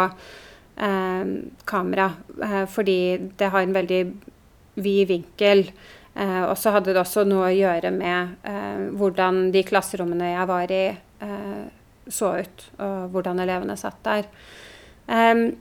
[1.68, 2.06] kamera,
[2.40, 3.98] uh, fordi det har en veldig
[4.80, 5.66] vid vinkel.
[6.14, 10.48] Eh, og så hadde det også noe å gjøre med eh, hvordan de klasserommene jeg
[10.50, 10.84] var i,
[11.22, 11.62] eh,
[12.10, 14.26] så ut, og hvordan elevene satt der.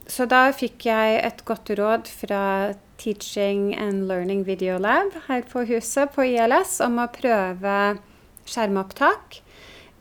[0.05, 5.63] så da fikk jeg et godt råd fra Teaching and Learning Video Lab her på
[5.65, 7.97] huset på ILS om å prøve
[8.45, 9.39] skjermopptak.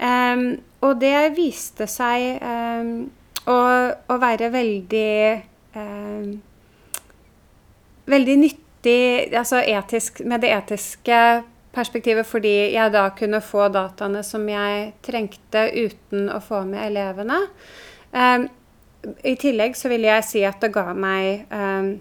[0.01, 3.09] Um, og det viste seg um,
[3.49, 3.59] å,
[3.96, 5.14] å, være veldig
[8.09, 8.67] Veldig nyttig
[9.36, 11.20] altså etisk, med det etiske
[11.74, 17.41] perspektivet, fordi jeg da kunne få dataene som jeg trengte uten å få med elevene.
[18.12, 18.49] Um,
[19.22, 21.97] I tillegg så vil jeg si at det ga meg um,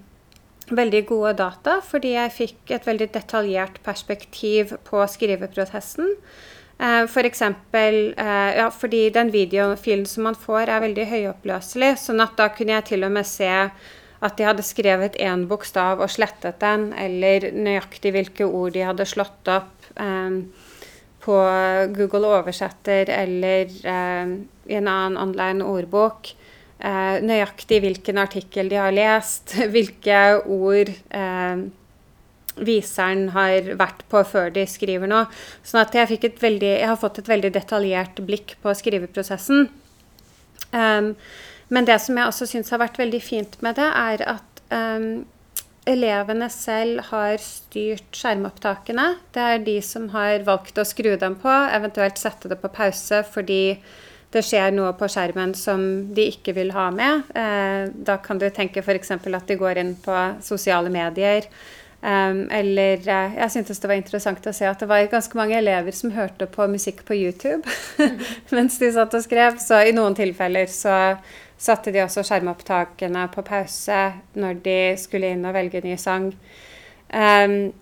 [0.68, 6.16] veldig gode data, fordi jeg fikk et veldig detaljert perspektiv på skriveprosessen.
[6.78, 11.96] Uh, for eksempel, uh, ja, fordi den videofilen som man får, er veldig høyoppløselig.
[12.02, 13.54] sånn at da kunne jeg til og med se
[14.26, 19.06] at de hadde skrevet én bokstav og slettet den, eller nøyaktig hvilke ord de hadde
[19.10, 20.42] slått opp eh,
[21.28, 21.38] på
[21.98, 24.36] Google Oversetter eller eh,
[24.68, 26.32] i en annen online ordbok.
[26.78, 31.68] Eh, nøyaktig hvilken artikkel de har lest, hvilke ord um,
[32.58, 35.26] viseren har vært på før de skriver noe.
[35.66, 39.68] Sånn at jeg, veldig, jeg har fått et veldig detaljert blikk på skriveprosessen.
[40.74, 41.14] Um,
[41.74, 45.26] men det som jeg også syns har vært veldig fint med det, er at um,
[45.88, 49.08] elevene selv har styrt skjermopptakene.
[49.36, 53.24] Det er de som har valgt å skru dem på, eventuelt sette det på pause
[53.32, 53.80] fordi
[54.36, 55.82] det skjer noe på skjermen som
[56.16, 57.30] de ikke vil ha med.
[57.32, 59.14] Eh, da kan du tenke f.eks.
[59.16, 61.48] at de går inn på sosiale medier
[61.98, 65.58] Um, eller uh, jeg syntes det var interessant å se at det var ganske mange
[65.58, 67.66] elever som hørte på musikk på YouTube
[68.56, 69.58] mens de satt og skrev.
[69.58, 70.94] Så i noen tilfeller så
[71.58, 74.00] satte de også skjermopptakene på pause
[74.38, 76.30] når de skulle inn og velge ny sang.
[77.10, 77.74] Um,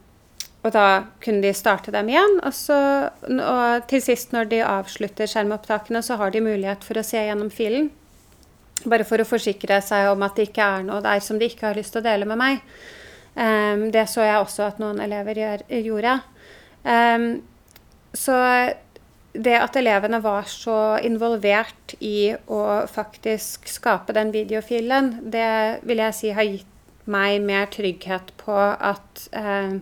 [0.65, 0.85] og da
[1.21, 2.39] kunne de starte dem igjen.
[2.41, 2.77] Og, så,
[3.29, 7.51] og til sist, når de avslutter skjermopptakene, så har de mulighet for å se gjennom
[7.53, 7.91] filen.
[8.85, 11.69] Bare for å forsikre seg om at det ikke er noe der som de ikke
[11.69, 12.63] har lyst til å dele med meg.
[13.35, 16.15] Um, det så jeg også at noen elever gjør, gjorde.
[16.87, 17.29] Um,
[18.15, 18.39] så
[19.35, 22.61] det at elevene var så involvert i å
[22.91, 26.71] faktisk skape den videofilen, det vil jeg si har gitt
[27.11, 29.77] meg mer trygghet på at, eh,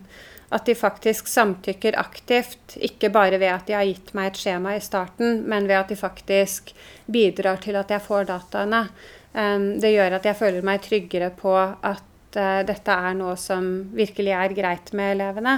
[0.54, 2.76] at de faktisk samtykker aktivt.
[2.76, 5.92] Ikke bare ved at de har gitt meg et skjema i starten, men ved at
[5.92, 6.74] de faktisk
[7.06, 8.88] bidrar til at jeg får dataene.
[9.34, 14.30] det gjør at jeg føler meg tryggere på at eh, dette er noe som virkelig
[14.30, 15.56] er greit med elevene.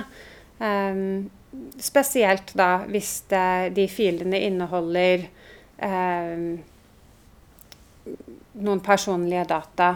[0.56, 1.28] Um,
[1.78, 5.26] spesielt da hvis det, de filene inneholder
[5.78, 6.44] eh,
[8.56, 9.94] noen personlige data.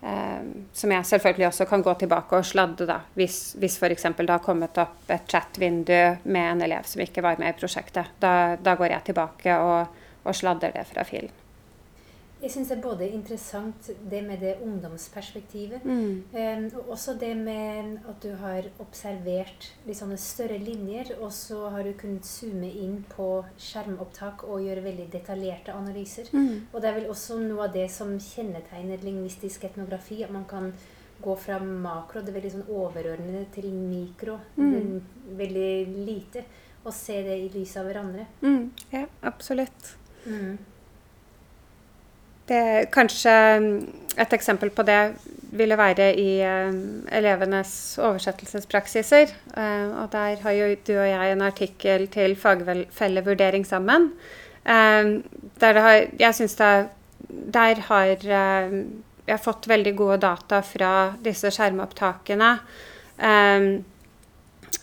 [0.00, 0.42] Eh,
[0.72, 4.06] som jeg selvfølgelig også kan gå tilbake og sladde, da, hvis, hvis f.eks.
[4.20, 8.14] det har kommet opp et chat-vindu med en elev som ikke var med i prosjektet.
[8.22, 11.34] Da, da går jeg tilbake og, og sladder det fra filen.
[12.40, 16.22] Jeg syns det er både interessant det med det ungdomsperspektivet, Mm.
[16.32, 21.68] um, og også det med at du har observert litt sånne større linjer, og så
[21.70, 26.30] har du kunnet zoome inn på skjermopptak og gjøre veldig detaljerte analyser.
[26.32, 26.66] Mm.
[26.72, 30.72] Og det er vel også noe av det som kjennetegner lingvistisk etnografi, at man kan
[31.20, 35.00] gå fra makro, det veldig sånn overordnede, til mikro, Mm.
[35.36, 36.44] veldig lite,
[36.84, 38.26] og se det i lys av hverandre.
[38.42, 38.70] Mm.
[38.92, 39.96] Ja, absolutt.
[40.24, 40.58] Mm.
[42.48, 43.72] Det er kanskje mm,
[44.18, 45.00] et eksempel på det
[45.58, 46.78] ville være i eh,
[47.18, 47.72] elevenes
[48.02, 49.32] oversettelsespraksiser.
[49.56, 54.12] Eh, og der har jo du og jeg en artikkel til fagfellevurdering sammen.
[54.64, 55.18] Eh,
[55.60, 56.88] der har, jeg syns det
[57.28, 58.84] Der har eh,
[59.28, 60.92] jeg fått veldig gode data fra
[61.24, 62.52] disse skjermopptakene.
[63.18, 63.68] Eh,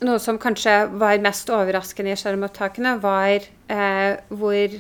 [0.06, 4.78] noe som kanskje var mest overraskende i skjermopptakene, var eh, hvor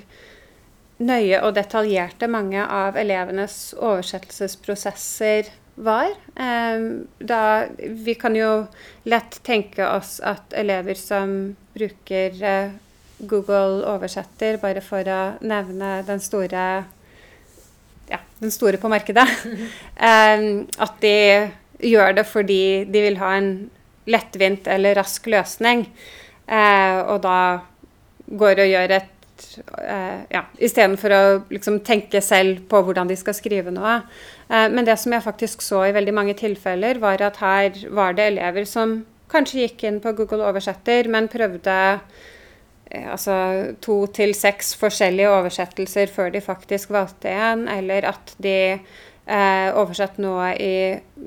[1.04, 6.14] nøye og detaljerte mange av elevenes oversettelsesprosesser var.
[6.40, 6.88] Eh,
[7.20, 7.42] da,
[7.80, 8.66] vi kan jo
[9.04, 12.76] lett tenke oss at elever som bruker eh,
[13.28, 16.66] Google oversetter, bare for å nevne den store
[18.06, 19.28] ja, den store på markedet,
[20.10, 21.16] eh, at de
[21.86, 23.50] gjør det fordi de vil ha en
[24.08, 25.88] lettvint eller rask løsning,
[26.48, 27.40] eh, og da
[28.26, 29.15] går og gjør et
[29.82, 33.98] eh, ja, Istedenfor å liksom tenke selv på hvordan de skal skrive noe.
[34.50, 38.18] Eh, men det som jeg faktisk så i veldig mange tilfeller, var at her var
[38.18, 43.38] det elever som kanskje gikk inn på Google Oversetter, men prøvde eh, altså
[43.84, 48.58] to til seks forskjellige oversettelser før de faktisk valgte en, eller at de
[49.26, 50.76] eh, oversatte noe i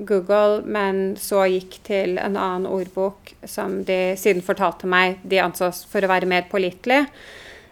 [0.07, 5.85] Google, men så gikk til en annen ordbok som de siden fortalte meg de ansås
[5.89, 7.05] for å være mer pålitelig.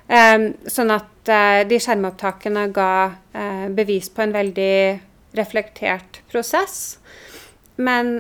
[0.08, 4.78] Sånn at uh, de skjermopptakene ga uh, bevis på en veldig
[5.36, 6.98] reflektert prosess.
[7.78, 8.16] Men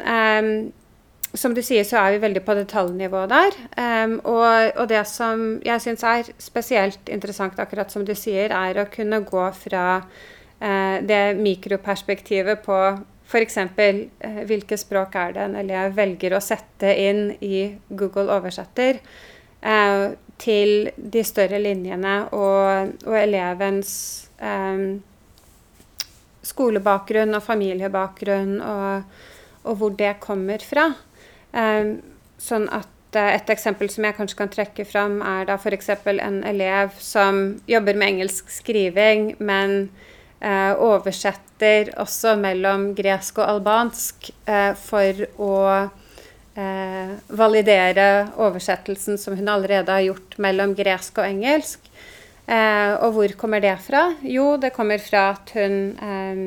[1.37, 3.55] som du sier, så er vi veldig på detaljnivå der.
[3.77, 8.79] Um, og, og, det som jeg syns er spesielt interessant, akkurat som du sier, er
[8.79, 12.79] å kunne gå fra uh, det mikroperspektivet på
[13.27, 13.59] f.eks.
[13.59, 19.01] Uh, hvilke språk er det en elev velger å sette inn i Google oversetter.
[20.41, 23.91] Til de større linjene og, og elevens
[24.41, 24.99] um,
[26.47, 29.17] skolebakgrunn og familiebakgrunn og,
[29.63, 30.91] og, hvor det kommer fra.
[31.51, 31.97] Um,
[32.37, 35.89] sånn at et eksempel som jeg kanskje kan trekke fram, er da f.eks.
[36.05, 39.87] en elev som jobber med engelsk skriving, men
[40.43, 45.55] uh, oversetter også mellom gresk og albansk uh, for å
[46.57, 48.07] eh, validere
[48.41, 51.85] oversettelsen som hun allerede har gjort mellom gresk og engelsk.
[52.47, 54.09] Eh, og hvor kommer det fra?
[54.23, 56.43] Jo, det kommer fra at hun eh,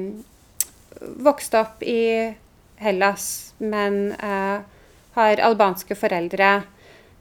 [1.24, 2.34] vokste opp i
[2.80, 4.60] Hellas, men eh,
[5.16, 6.52] har albanske foreldre.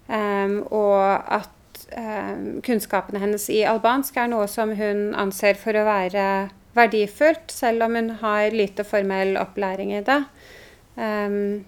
[0.07, 5.87] Eh, og at eh, kunnskapene hennes i albansk er noe som hun anser for å
[5.87, 6.29] være
[6.77, 10.21] verdifullt, selv om hun har lite formell opplæring i det.
[10.99, 11.65] Um,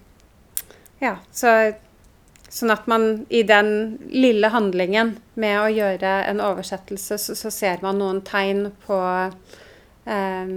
[1.02, 1.52] ja, så,
[2.46, 7.82] sånn at man i den lille handlingen med å gjøre en oversettelse, så, så ser
[7.82, 9.00] man noen tegn på
[10.06, 10.54] um,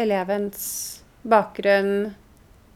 [0.00, 0.64] elevens
[1.28, 2.14] bakgrunn,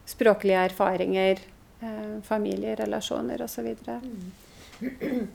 [0.04, 1.40] språklige erfaringer,
[1.80, 3.70] uh, familierelasjoner osv.
[3.88, 5.28] Mm.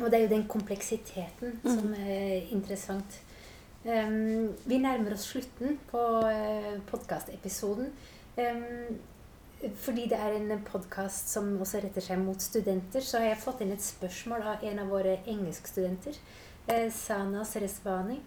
[0.00, 1.68] Og det er jo den kompleksiteten mm.
[1.68, 3.20] som er interessant.
[3.84, 7.92] Um, vi nærmer oss slutten på uh, podkastepisoden.
[8.40, 8.98] Um,
[9.60, 13.60] fordi det er en podkast som også retter seg mot studenter, så har jeg fått
[13.64, 16.16] inn et spørsmål av en av våre engelskstudenter,
[16.66, 18.20] eh, Sana Seresvani.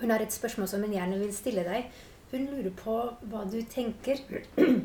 [0.00, 1.90] Hun har et spørsmål som hun gjerne vil stille deg.
[2.30, 2.96] Hun lurer på
[3.28, 4.20] hva du tenker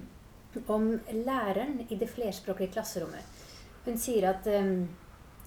[0.76, 3.24] om læreren i det flerspråklige klasserommet.
[3.86, 4.88] Hun sier at um,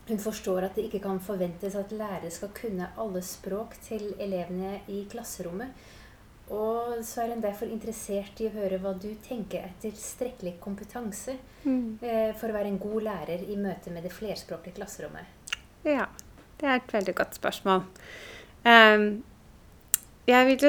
[0.09, 4.81] hun forstår at det ikke kan forventes at lærere skal kunne alle språk til elevene
[4.93, 5.73] i klasserommet.
[6.55, 11.35] Og så er en derfor interessert i å høre hva du tenker er tilstrekkelig kompetanse
[11.65, 11.99] mm.
[12.07, 15.57] eh, for å være en god lærer i møte med det flerspråklige klasserommet.
[15.87, 16.07] Ja,
[16.61, 17.83] det er et veldig godt spørsmål.
[18.67, 19.25] Um,
[20.27, 20.63] jeg, vil,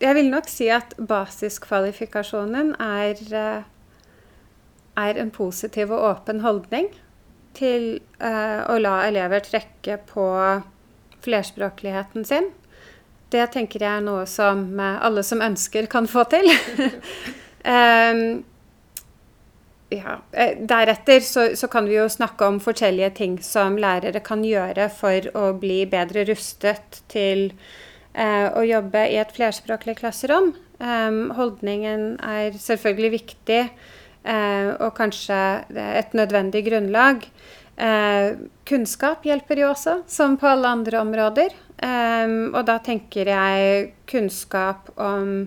[0.00, 3.24] jeg, vil, nok si at basiskvalifikasjonen er,
[5.00, 6.92] er en positiv og åpen holdning
[7.56, 10.28] til uh, å la elever trekke på
[11.24, 12.52] flerspråkligheten sin
[13.34, 16.48] det tenker jeg er noe som alle som ønsker, kan få til.
[17.66, 18.26] um,
[19.94, 24.44] ja, eh, deretter så, så, kan vi jo snakke om forskjellige ting som lærere kan
[24.46, 27.50] gjøre for å bli bedre rustet til
[28.12, 30.54] eh, å jobbe i et flerspråklig klasserom.
[30.78, 33.60] Um, holdningen er selvfølgelig viktig,
[34.26, 35.40] eh, og kanskje
[35.74, 37.28] et nødvendig grunnlag.
[37.76, 38.36] Eh,
[38.68, 41.54] kunnskap hjelper jo også, som på alle andre områder.
[41.82, 45.46] Eh, og da tenker jeg kunnskap om,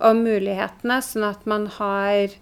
[0.00, 2.36] om mulighetene, sånn at man har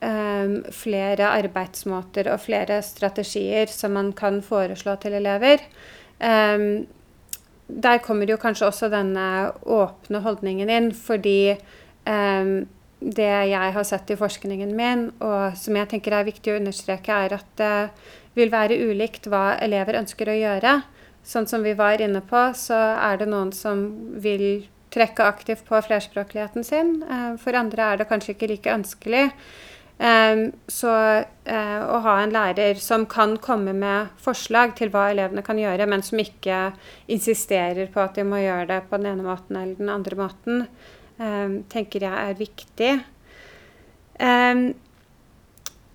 [0.00, 5.62] um, flere arbeidsmåter og flere strategier som man kan foreslå til elever.
[6.18, 6.86] Um,
[7.68, 11.56] der kommer jo kanskje også denne åpne holdningen inn, fordi
[12.08, 12.62] um,
[12.98, 17.14] det jeg har sett i forskningen min, og som jeg tenker er viktig å understreke,
[17.26, 17.74] er at det
[18.38, 20.78] vil være ulikt hva elever ønsker å gjøre.
[21.28, 23.88] Sånn som vi var inne på, så er det noen som
[24.22, 24.64] vil
[24.94, 27.02] trekke aktivt på flerspråkligheten sin.
[27.04, 29.26] Uh, for andre er det kanskje ikke like ønskelig.
[29.98, 30.92] Um, så
[31.26, 35.88] uh, å ha en lærer som kan komme med forslag til hva elevene kan gjøre,
[35.90, 36.70] men som ikke
[37.10, 40.68] insisterer på at de må gjøre det på den ene måten eller den andre måten,
[41.66, 42.90] tenker jeg er viktig.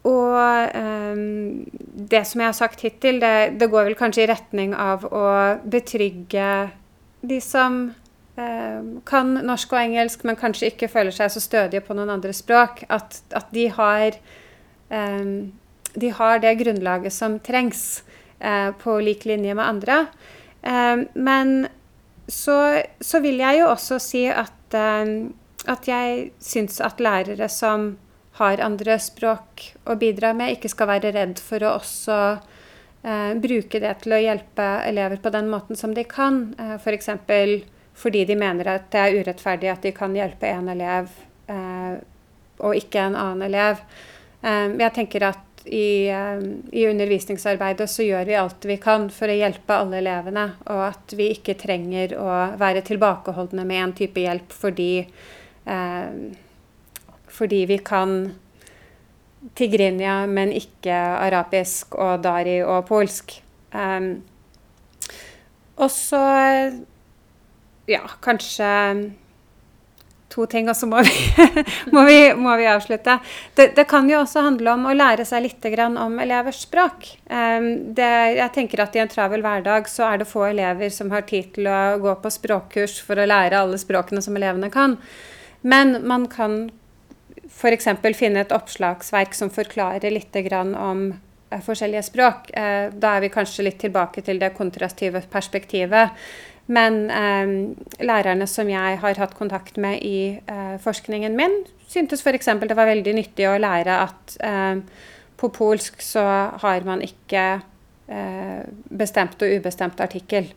[0.04, 4.74] Um, og det som jeg har sagt hittil, det, det, går vel kanskje i retning
[4.76, 5.26] av å
[5.64, 6.48] betrygge
[7.24, 7.78] de som
[8.36, 12.36] um, kan norsk og engelsk, men kanskje ikke føler seg så stødige på noen andre
[12.36, 14.20] språk, at, at de, har,
[14.92, 15.54] um,
[15.96, 18.04] de har det grunnlaget som trengs
[18.44, 20.04] uh, på lik linje med andre.
[20.68, 21.70] Um, men
[22.28, 27.94] så, så, vil jeg jo også si at, at jeg syns at lærere som
[28.40, 33.82] har andre språk å bidra med, ikke skal være redd for å også eh, bruke
[33.84, 36.48] det til å hjelpe elever på den måten som de kan.
[36.58, 37.12] Eh, F.eks
[37.94, 41.12] fordi de mener at det er urettferdig at de kan hjelpe en elev
[41.52, 42.02] eh,
[42.64, 43.84] og ikke en annen elev.
[44.42, 49.32] Eh, jeg tenker at i, eh, i, undervisningsarbeidet så gjør vi alt vi kan for
[49.32, 54.26] å hjelpe alle elevene, og at vi ikke trenger å være tilbakeholdne med en type
[54.26, 55.06] hjelp fordi,
[55.66, 56.10] eh,
[57.34, 58.34] fordi vi kan
[59.58, 63.36] tigrinja, men ikke arabisk og dari og polsk.
[63.74, 64.22] Um,
[65.76, 66.22] og så
[67.90, 68.70] ja, kanskje
[70.34, 71.14] to ting, og så må vi,
[71.94, 72.06] må
[72.40, 73.20] må vi avslutte.
[73.56, 77.10] Det, det, kan jo også handle om å lære seg litt om elevers språk.
[77.30, 81.12] Um, det, jeg tenker at I en travel hverdag så er det få elever som
[81.12, 84.98] har tid til å gå på språkkurs for å lære alle språkene som elevene kan.
[85.62, 86.72] Men man kan
[87.50, 87.90] f.eks.
[88.18, 92.50] finne et oppslagsverk som forklarer litt om uh, forskjellige språk.
[92.56, 96.12] Uh, da er vi kanskje litt tilbake til det kontrastive perspektivet.
[96.72, 97.50] Men eh,
[98.06, 101.58] lærerne som jeg har hatt kontakt med i eh, forskningen min,
[101.92, 102.48] syntes f.eks.
[102.64, 104.80] det var veldig nyttig å lære at eh,
[105.40, 106.24] på polsk så
[106.64, 107.44] har man ikke
[108.08, 110.48] eh, bestemt og ubestemt artikkel.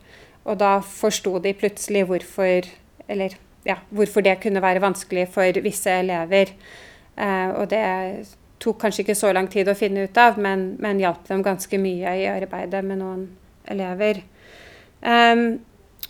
[0.47, 2.71] Og da forsto de plutselig hvorfor,
[3.11, 3.35] eller,
[3.67, 6.53] ja, hvorfor det kunne være vanskelig for visse elever.
[7.17, 7.85] Eh, og det
[8.63, 11.81] tok kanskje ikke så lang tid å finne ut av, men, men hjalp dem ganske
[11.81, 13.27] mye i arbeidet med noen
[13.73, 14.23] elever.
[15.03, 15.59] Um,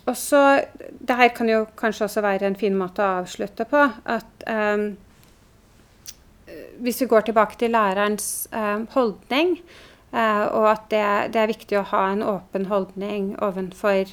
[0.07, 0.61] og så
[1.07, 3.81] Det her kan jo kanskje også være en fin måte å avslutte på.
[4.07, 4.95] At um,
[6.79, 9.57] hvis vi går tilbake til lærerens um, holdning,
[10.13, 11.03] uh, og at det,
[11.33, 14.07] det, er viktig å ha en åpen holdning overfor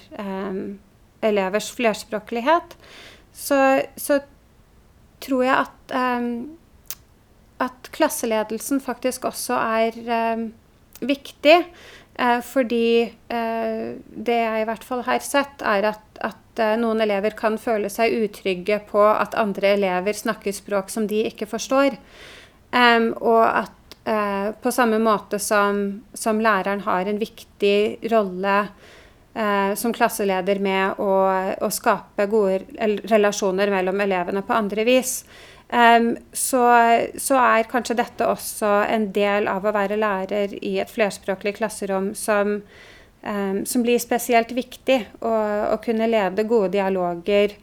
[1.24, 2.76] elevers flerspråklighet,
[3.35, 3.59] så,
[3.97, 4.20] så,
[5.24, 5.93] tror jeg at,
[7.64, 9.97] at klasseledelsen faktisk også er
[11.01, 11.57] viktig.
[12.14, 17.03] Uh, fordi uh, det jeg i hvert fall har sett, er at, at uh, noen
[17.03, 21.99] elever kan føle seg utrygge på at andre elever snakker språk som de ikke forstår.
[22.74, 23.80] Um, og at
[24.61, 25.78] på samme måte som,
[26.12, 28.57] som, læreren har en viktig rolle
[29.37, 31.12] uh, som klasseleder med å,
[31.61, 32.62] å skape gode
[33.11, 35.20] relasjoner mellom elevene på andre vis,
[35.72, 36.61] Um, så,
[37.18, 42.12] så, er kanskje dette også en del av å være lærer i et flerspråklig klasserom
[42.14, 42.59] som,
[43.24, 45.01] um, som blir spesielt viktig.
[45.24, 47.57] Å kunne lede gode dialoger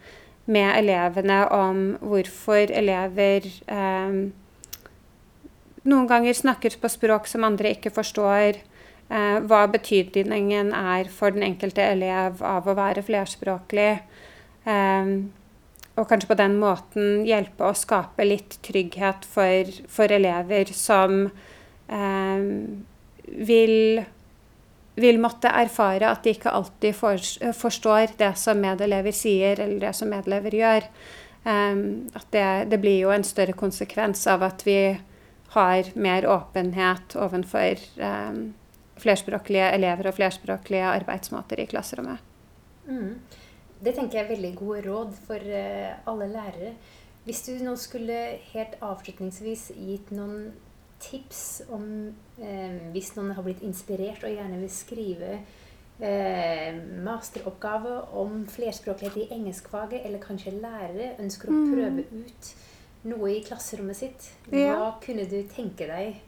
[0.51, 4.33] med elevene om hvorfor elever um,
[5.87, 8.59] noen ganger snakker på språk som andre ikke forstår.
[9.11, 13.93] Uh, hva betydningen er for den enkelte elev av å være flerspråklig.
[14.63, 15.31] Um,
[15.99, 21.25] og kanskje på den måten hjelpe å skape litt trygghet for, for elever som
[21.91, 22.45] eh,
[23.51, 23.75] vil,
[25.03, 27.19] vil måtte erfare at de ikke alltid for,
[27.57, 30.87] forstår det som medelever sier, eller det som medelever gjør.
[31.43, 34.79] At det, det, blir jo en større konsekvens av at vi
[35.55, 38.43] har mer åpenhet overfor um,
[39.01, 42.23] flerspråklige elever og flerspråklige arbeidsmåter i klasserommet.
[42.87, 43.15] Mm.
[43.81, 46.75] Det tenker jeg er veldig gode råd for uh, alle lærere.
[47.25, 48.17] Hvis du nå skulle
[48.53, 50.51] helt avslutningsvis gitt noen
[51.01, 51.85] tips om
[52.41, 55.31] eh, Hvis noen har blitt inspirert og gjerne vil skrive
[56.01, 61.71] eh, masteroppgave om flerspråklighet i engelskfaget, eller kanskje lærere ønsker å mm.
[61.73, 62.51] prøve ut
[63.11, 64.91] noe i klasserommet sitt, hva ja.
[65.01, 66.21] kunne du tenke deg?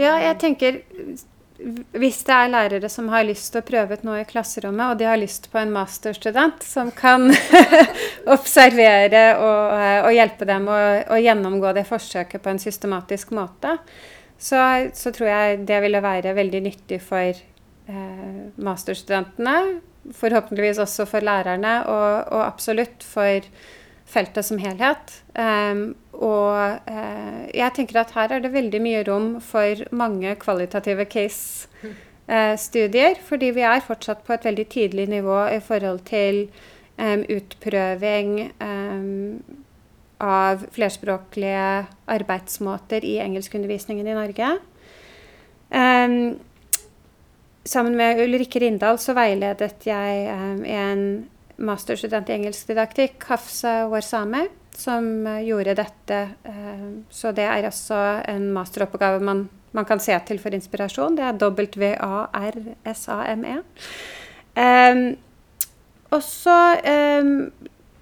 [0.00, 0.80] Ja, jeg tenker
[1.92, 5.00] hvis det er lærere som har lyst til å prøve ut noe i klasserommet, og
[5.00, 7.28] de har lyst på en masterstudent som kan
[8.36, 10.80] observere og, og, hjelpe dem å,
[11.22, 13.76] gjennomgå det forsøket på en systematisk måte,
[14.42, 14.58] så,
[14.96, 19.56] så, tror jeg det ville være veldig nyttig for eh, masterstudentene.
[20.18, 23.46] Forhåpentligvis også for lærerne, og, og absolutt for
[24.12, 25.20] feltet som helhet.
[25.38, 31.04] Um, og eh, jeg tenker at her er det veldig mye rom for mange kvalitative
[31.08, 33.16] case-studier.
[33.16, 36.36] Eh, fordi vi er fortsatt på et veldig tidlig nivå i forhold til
[36.98, 39.42] eh, utprøving um,
[40.22, 44.58] av flerspråklige arbeidsmåter i engelskundervisningen i Norge.
[47.64, 50.26] sammen med Ulrikke Rindal så veiledet jeg
[50.76, 56.30] en masterstudent i engelsk didaktikk, Hafsa Warsame, som eh, gjorde dette.
[56.44, 61.16] Eh, så det er altså en masteroppgave man, man kan se til for inspirasjon.
[61.18, 61.96] Det er W-A-R-S-A-M-E.
[64.52, 65.16] Um,
[66.12, 66.76] og så,
[67.22, 67.52] um,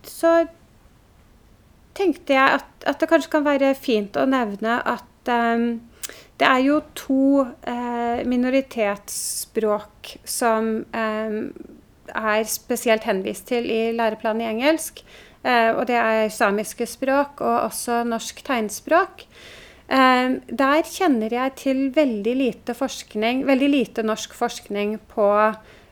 [0.02, 0.46] så
[1.94, 5.80] tenkte jeg at, at, det kanskje kan være fint å nevne at um,
[6.40, 15.04] det er jo to uh, minoritetsspråk som er spesielt henvist til i læreplanen i engelsk.
[15.42, 19.24] Eh, og det er samiske språk og også norsk tegnspråk.
[19.90, 25.28] Eh, der kjenner jeg til veldig lite forskning, veldig lite norsk forskning på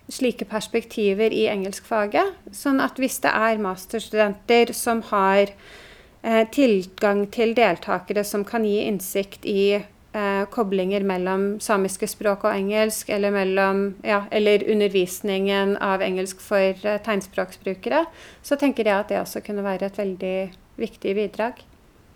[0.09, 2.37] slike perspektiver i engelskfaget.
[2.57, 8.83] Sånn at hvis det er masterstudenter som har eh, tilgang til deltakere som kan gi
[8.87, 9.81] innsikt i
[10.13, 16.87] eh, koblinger mellom samiske språk og engelsk, eller, mellom, ja, eller undervisningen av engelsk for
[16.87, 18.05] eh, tegnspråksbrukere,
[18.43, 20.37] så tenker jeg at det også kunne være et veldig
[20.79, 21.63] viktig bidrag.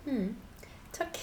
[0.06, 0.34] Mm.
[0.92, 1.20] Takk.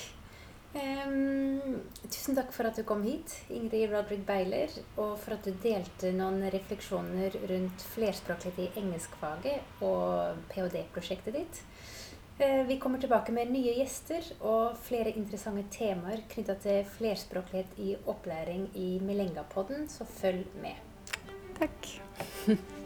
[0.69, 4.69] Um, tusen takk for at du kom hit, Ingrid Rodrik Beiler,
[5.01, 11.63] og for at du delte noen refleksjoner rundt flerspråklighet i engelskfaget og ph.d.-prosjektet ditt.
[12.39, 17.97] Eh, vi kommer tilbake med nye gjester og flere interessante temaer knytta til flerspråklighet i
[18.07, 20.79] opplæring i Melenga-podden, så følg med.
[21.59, 21.95] Takk.